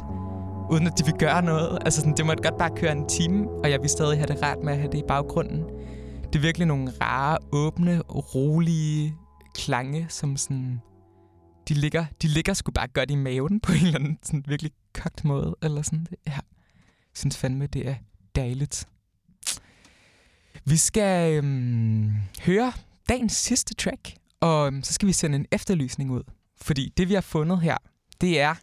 uden 0.70 0.86
at 0.86 0.98
de 0.98 1.04
vil 1.04 1.14
gøre 1.18 1.42
noget. 1.42 1.78
Altså 1.84 2.00
sådan, 2.00 2.16
det 2.16 2.26
måtte 2.26 2.42
godt 2.42 2.58
bare 2.58 2.70
køre 2.76 2.92
en 2.92 3.08
time, 3.08 3.48
og 3.50 3.70
jeg 3.70 3.80
vil 3.82 3.90
stadig 3.90 4.18
have 4.18 4.26
det 4.26 4.42
rart 4.42 4.58
med 4.64 4.72
at 4.72 4.78
have 4.78 4.92
det 4.92 4.98
i 4.98 5.02
baggrunden. 5.08 5.62
Det 6.26 6.36
er 6.36 6.40
virkelig 6.40 6.66
nogle 6.66 6.92
rare, 7.02 7.38
åbne, 7.52 8.00
rolige 8.00 9.14
klange, 9.54 10.06
som 10.08 10.36
sådan... 10.36 10.80
De 11.68 11.74
ligger, 11.74 12.04
de 12.22 12.28
ligger 12.28 12.54
sgu 12.54 12.70
bare 12.70 12.88
godt 12.88 13.10
i 13.10 13.14
maven 13.14 13.60
på 13.60 13.72
en 13.72 13.78
eller 13.78 13.98
anden 13.98 14.18
sådan 14.22 14.44
virkelig 14.46 14.72
kogt 14.94 15.24
måde. 15.24 15.56
Eller 15.62 15.82
sådan. 15.82 16.06
Ja. 16.26 16.32
Jeg 16.32 16.42
synes 17.14 17.36
fandme, 17.36 17.66
det 17.66 17.88
er 17.88 17.94
dejligt. 18.36 18.88
Vi 20.64 20.76
skal 20.76 21.34
øhm, 21.34 22.12
høre 22.40 22.72
dagens 23.08 23.32
sidste 23.32 23.74
track, 23.74 24.14
og 24.40 24.66
øhm, 24.66 24.82
så 24.82 24.92
skal 24.92 25.08
vi 25.08 25.12
sende 25.12 25.36
en 25.36 25.46
efterlysning 25.52 26.10
ud. 26.10 26.22
Fordi 26.60 26.92
det, 26.96 27.08
vi 27.08 27.14
har 27.14 27.20
fundet 27.20 27.60
her, 27.60 27.76
det 28.20 28.40
er 28.40 28.54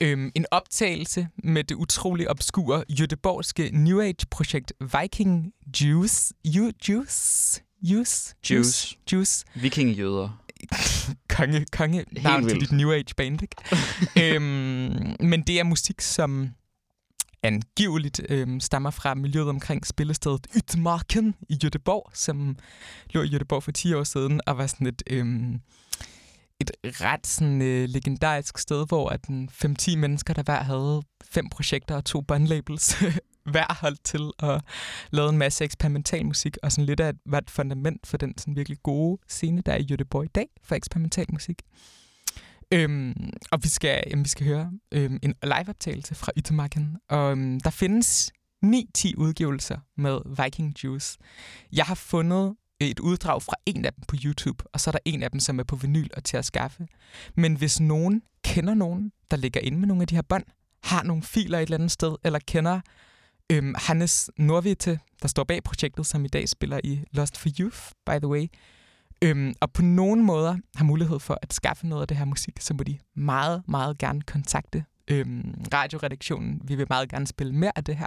øhm, 0.00 0.32
en 0.34 0.46
optagelse 0.50 1.28
med 1.44 1.64
det 1.64 1.74
utrolig 1.74 2.30
obskure 2.30 2.84
jødeborgske 2.88 3.70
New 3.72 4.00
Age-projekt 4.00 4.72
Viking 5.00 5.52
Juice. 5.80 6.34
Ju, 6.44 6.72
juice? 6.88 7.62
Juice? 7.82 8.34
Juice. 8.50 8.96
Juice. 9.12 9.44
Vikingjøder. 9.54 10.42
konge, 11.36 11.66
konge 11.72 12.04
navn 12.12 12.42
til 12.42 12.54
vildt. 12.54 12.70
dit 12.70 12.72
New 12.72 12.92
Age 12.92 13.14
band, 13.16 13.42
ikke? 13.42 13.56
øhm, 14.36 15.16
men 15.20 15.42
det 15.42 15.60
er 15.60 15.64
musik, 15.64 16.00
som 16.00 16.50
angiveligt 17.42 18.20
øh, 18.28 18.60
stammer 18.60 18.90
fra 18.90 19.14
miljøet 19.14 19.48
omkring 19.48 19.86
spillestedet 19.86 20.46
Ytmarken 20.56 21.34
i 21.48 21.58
Göteborg, 21.64 22.10
som 22.14 22.56
lå 23.10 23.22
i 23.22 23.28
Göteborg 23.36 23.60
for 23.60 23.72
10 23.72 23.94
år 23.94 24.04
siden, 24.04 24.40
og 24.46 24.58
var 24.58 24.66
sådan 24.66 24.86
et, 24.86 25.02
øh, 25.10 25.26
et 26.60 26.70
ret 26.84 27.26
sådan, 27.26 27.62
øh, 27.62 27.88
legendarisk 27.88 28.58
sted, 28.58 28.86
hvor 28.86 29.08
at 29.08 29.20
5-10 29.50 29.96
mennesker, 29.96 30.34
der 30.34 30.42
hver 30.42 30.62
havde 30.62 31.02
fem 31.24 31.48
projekter 31.48 31.96
og 31.96 32.04
to 32.04 32.20
bandlabels, 32.20 32.94
hver 33.52 33.80
holdt 33.80 34.04
til 34.04 34.30
at 34.38 34.62
lave 35.10 35.28
en 35.28 35.38
masse 35.38 35.64
eksperimental 35.64 36.26
musik, 36.26 36.56
og 36.62 36.72
sådan 36.72 36.86
lidt 36.86 37.00
af 37.00 37.08
et, 37.08 37.16
var 37.26 37.38
et 37.38 37.50
fundament 37.50 38.06
for 38.06 38.16
den 38.16 38.38
sådan 38.38 38.56
virkelig 38.56 38.78
gode 38.82 39.22
scene, 39.28 39.62
der 39.66 39.72
er 39.72 39.78
i 39.78 39.86
Göteborg 39.92 40.24
i 40.24 40.30
dag 40.34 40.46
for 40.62 40.74
eksperimental 40.74 41.26
musik. 41.32 41.62
Øhm, 42.72 43.30
og 43.50 43.62
vi 43.62 43.68
skal, 43.68 44.02
jamen, 44.10 44.24
vi 44.24 44.28
skal 44.28 44.46
høre 44.46 44.72
øhm, 44.92 45.18
en 45.22 45.34
liveoptagelse 45.42 46.14
fra 46.14 46.32
Yttermarken. 46.38 46.96
Og 47.08 47.30
øhm, 47.30 47.60
der 47.60 47.70
findes 47.70 48.32
9-10 48.64 48.68
udgivelser 49.16 49.78
med 49.96 50.44
Viking 50.44 50.84
Juice. 50.84 51.18
Jeg 51.72 51.84
har 51.84 51.94
fundet 51.94 52.56
et 52.80 53.00
uddrag 53.00 53.42
fra 53.42 53.54
en 53.66 53.84
af 53.84 53.92
dem 53.92 54.04
på 54.08 54.16
YouTube, 54.24 54.64
og 54.72 54.80
så 54.80 54.90
er 54.90 54.92
der 54.92 54.98
en 55.04 55.22
af 55.22 55.30
dem, 55.30 55.40
som 55.40 55.58
er 55.58 55.64
på 55.64 55.76
vinyl 55.76 56.08
og 56.16 56.24
til 56.24 56.36
at 56.36 56.44
skaffe. 56.44 56.86
Men 57.36 57.54
hvis 57.56 57.80
nogen 57.80 58.22
kender 58.44 58.74
nogen, 58.74 59.12
der 59.30 59.36
ligger 59.36 59.60
inde 59.60 59.78
med 59.78 59.88
nogle 59.88 60.02
af 60.02 60.08
de 60.08 60.14
her 60.14 60.22
bånd, 60.22 60.44
har 60.82 61.02
nogle 61.02 61.22
filer 61.22 61.58
et 61.58 61.62
eller 61.62 61.76
andet 61.76 61.90
sted, 61.90 62.16
eller 62.24 62.38
kender 62.46 62.80
øhm, 63.52 63.74
Hannes 63.78 64.30
Norvite, 64.38 64.98
der 65.22 65.28
står 65.28 65.44
bag 65.44 65.62
projektet, 65.62 66.06
som 66.06 66.24
i 66.24 66.28
dag 66.28 66.48
spiller 66.48 66.80
i 66.84 67.04
Lost 67.12 67.38
for 67.38 67.48
Youth, 67.60 67.78
by 68.06 68.18
the 68.18 68.28
way, 68.28 68.46
øhm, 69.22 69.54
og 69.60 69.72
på 69.72 69.82
nogen 69.82 70.22
måder 70.22 70.56
har 70.76 70.84
mulighed 70.84 71.18
for 71.18 71.38
at 71.42 71.52
skaffe 71.52 71.86
noget 71.86 72.02
af 72.02 72.08
det 72.08 72.16
her 72.16 72.24
musik, 72.24 72.60
så 72.60 72.74
må 72.74 72.82
de 72.82 72.98
meget, 73.14 73.62
meget 73.68 73.98
gerne 73.98 74.22
kontakte 74.22 74.84
øhm, 75.10 75.54
radioredaktionen. 75.74 76.60
Vi 76.64 76.74
vil 76.74 76.86
meget 76.90 77.08
gerne 77.08 77.26
spille 77.26 77.52
mere 77.52 77.72
af 77.76 77.84
det 77.84 77.96
her, 77.96 78.06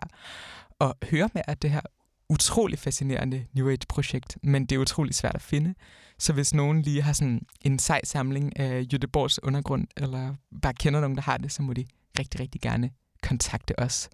og 0.80 0.98
høre 1.04 1.30
mere 1.34 1.50
af 1.50 1.58
det 1.58 1.70
her 1.70 1.82
utrolig 2.30 2.80
fascinerende 2.80 3.46
New 3.54 3.70
Age-projekt, 3.70 4.38
men 4.44 4.66
det 4.66 4.76
er 4.76 4.80
utrolig 4.80 5.16
svært 5.16 5.36
at 5.36 5.42
finde. 5.42 5.76
Så 6.20 6.34
hvis 6.34 6.54
nogen 6.54 6.82
lige 6.82 7.02
har 7.02 7.14
sådan 7.14 7.46
en 7.62 7.80
sej 7.80 8.02
samling 8.04 8.60
af 8.60 8.86
Jødeborgs 8.94 9.44
undergrund, 9.44 9.88
eller 9.98 10.36
bare 10.62 10.74
kender 10.74 11.02
nogen, 11.02 11.16
der 11.16 11.22
har 11.22 11.38
det, 11.38 11.52
så 11.52 11.62
må 11.62 11.74
de 11.74 11.86
rigtig, 12.20 12.40
rigtig 12.40 12.62
gerne 12.62 12.90
kontakte 13.24 13.80
os. 13.80 14.10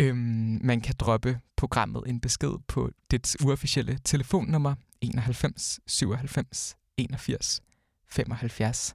Øhm, 0.00 0.60
man 0.64 0.80
kan 0.80 0.94
droppe 0.98 1.40
programmet 1.56 2.02
en 2.06 2.20
besked 2.20 2.50
på 2.68 2.90
dets 3.10 3.36
uofficielle 3.44 3.98
telefonnummer 4.04 4.74
91 5.00 5.80
97 5.86 6.76
81 6.96 7.60
75, 8.08 8.94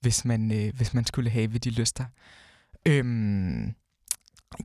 hvis 0.00 0.24
man, 0.24 0.52
øh, 0.52 0.74
hvis 0.76 0.94
man 0.94 1.06
skulle 1.06 1.30
have 1.30 1.58
de 1.58 1.70
lyster. 1.70 2.04
Øhm, 2.86 3.74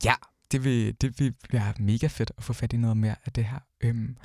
ja, 0.03 0.13
det 0.51 0.63
vil, 0.63 1.01
det 1.01 1.19
vil 1.19 1.35
være 1.51 1.73
mega 1.79 2.07
fedt 2.07 2.31
at 2.37 2.43
få 2.43 2.53
fat 2.53 2.73
i 2.73 2.77
noget 2.77 2.97
mere 2.97 3.15
af 3.25 3.31
det 3.31 3.45
her. 3.45 3.59
Øhm, 3.81 4.17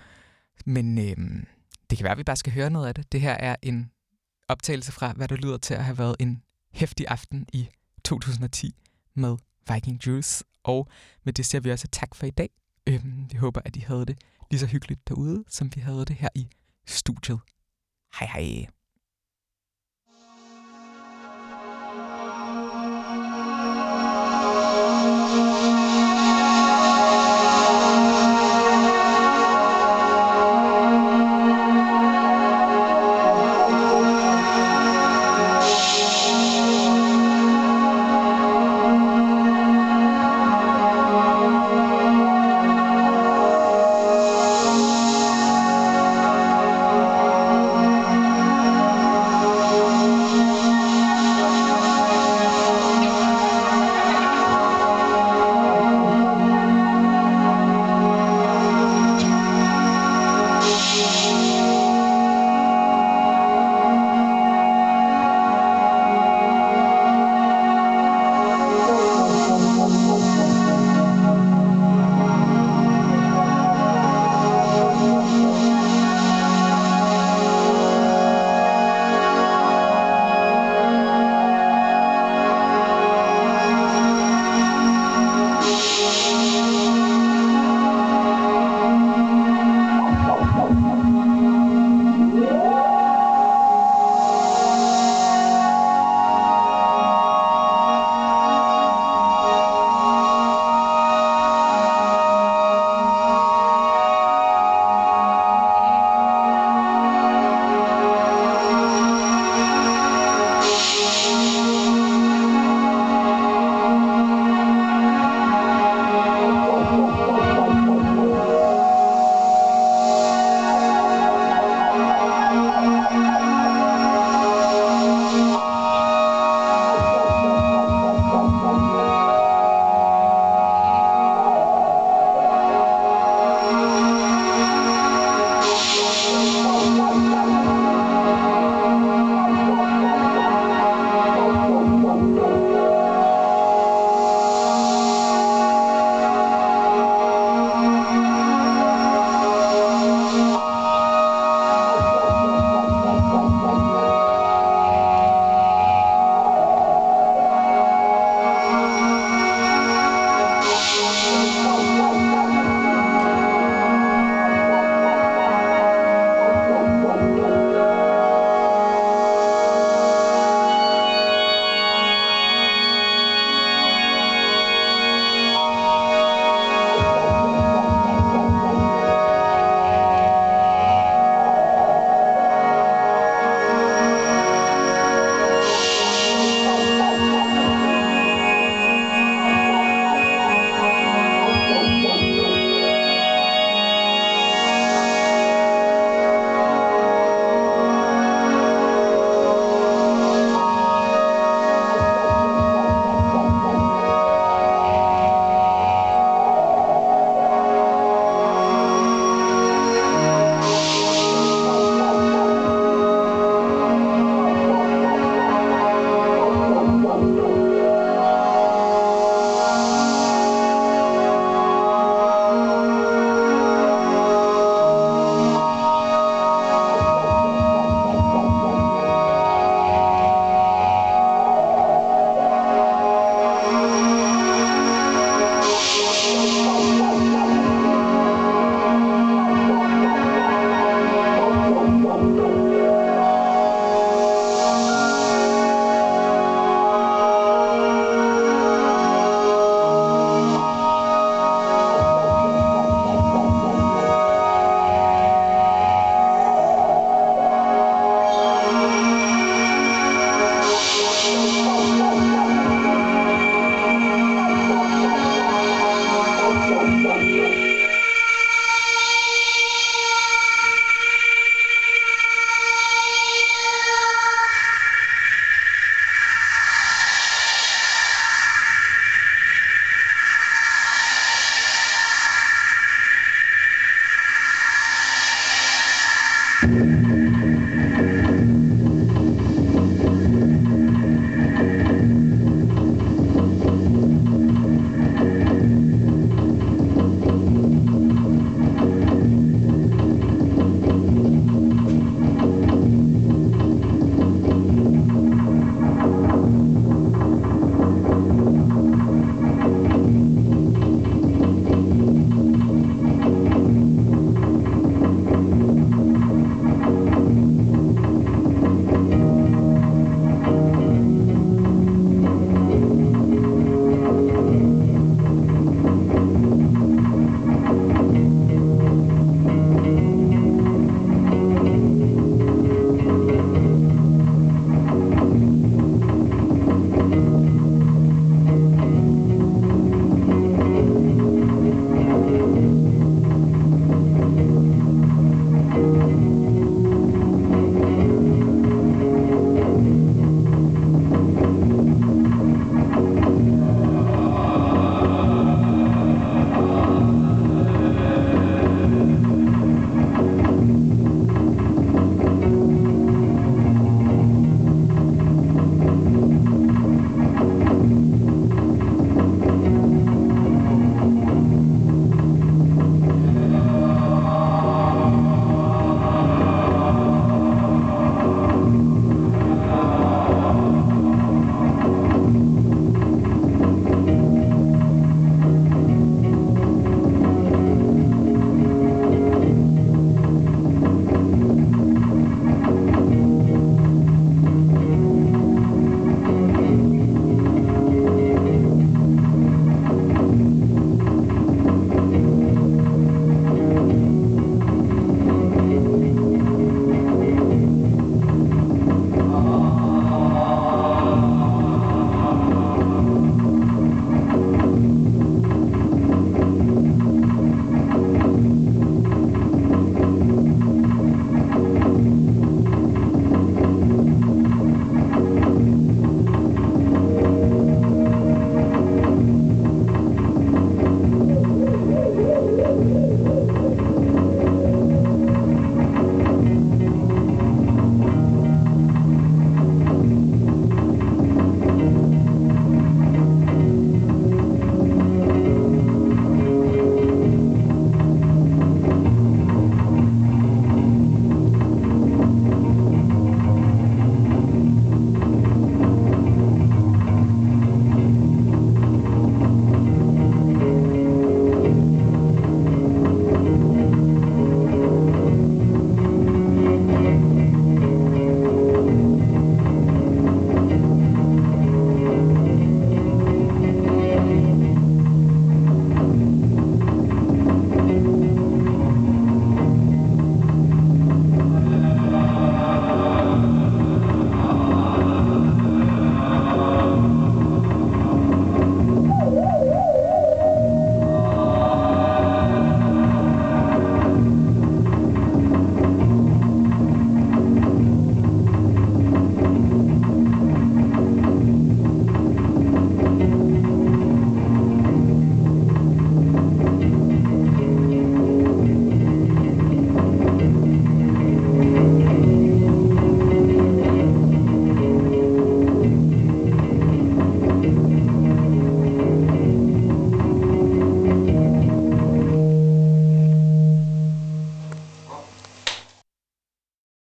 men 0.65 0.99
øhm, 0.99 1.47
det 1.91 1.99
kan 1.99 2.05
være, 2.05 2.13
at 2.13 2.19
vi 2.19 2.25
bare 2.25 2.37
skal 2.37 2.53
høre 2.53 2.71
noget 2.71 2.89
af 2.89 2.95
det. 2.95 3.13
Det 3.13 3.21
her 3.21 3.33
er 3.33 3.57
en 3.63 3.91
optagelse 4.49 4.93
fra, 4.93 5.13
hvad 5.13 5.29
der 5.29 5.37
lyder 5.37 5.59
til 5.59 5.75
at 5.75 5.85
have 5.85 5.99
været 5.99 6.17
en 6.19 6.43
hæftig 6.73 7.07
aften 7.09 7.47
i 7.53 7.69
2010 8.05 8.75
med 9.15 9.37
Viking 9.73 10.07
Juice. 10.07 10.45
Og 10.65 10.89
med 11.25 11.33
det 11.33 11.47
ser 11.47 11.61
vi 11.61 11.71
også 11.71 11.89
tak 11.89 12.15
for 12.15 12.27
i 12.27 12.31
dag. 12.31 12.51
Øhm, 12.87 13.27
vi 13.33 13.37
håber, 13.37 13.61
at 13.65 13.77
I 13.77 13.81
havde 13.81 14.07
det 14.07 14.19
lige 14.51 14.61
så 14.61 14.67
hyggeligt 14.67 15.09
derude, 15.09 15.45
som 15.49 15.71
vi 15.75 15.81
havde 15.81 16.05
det 16.05 16.17
her 16.17 16.29
i 16.35 16.49
studiet. 16.87 17.41
Hej 18.19 18.29
hej. 18.35 18.67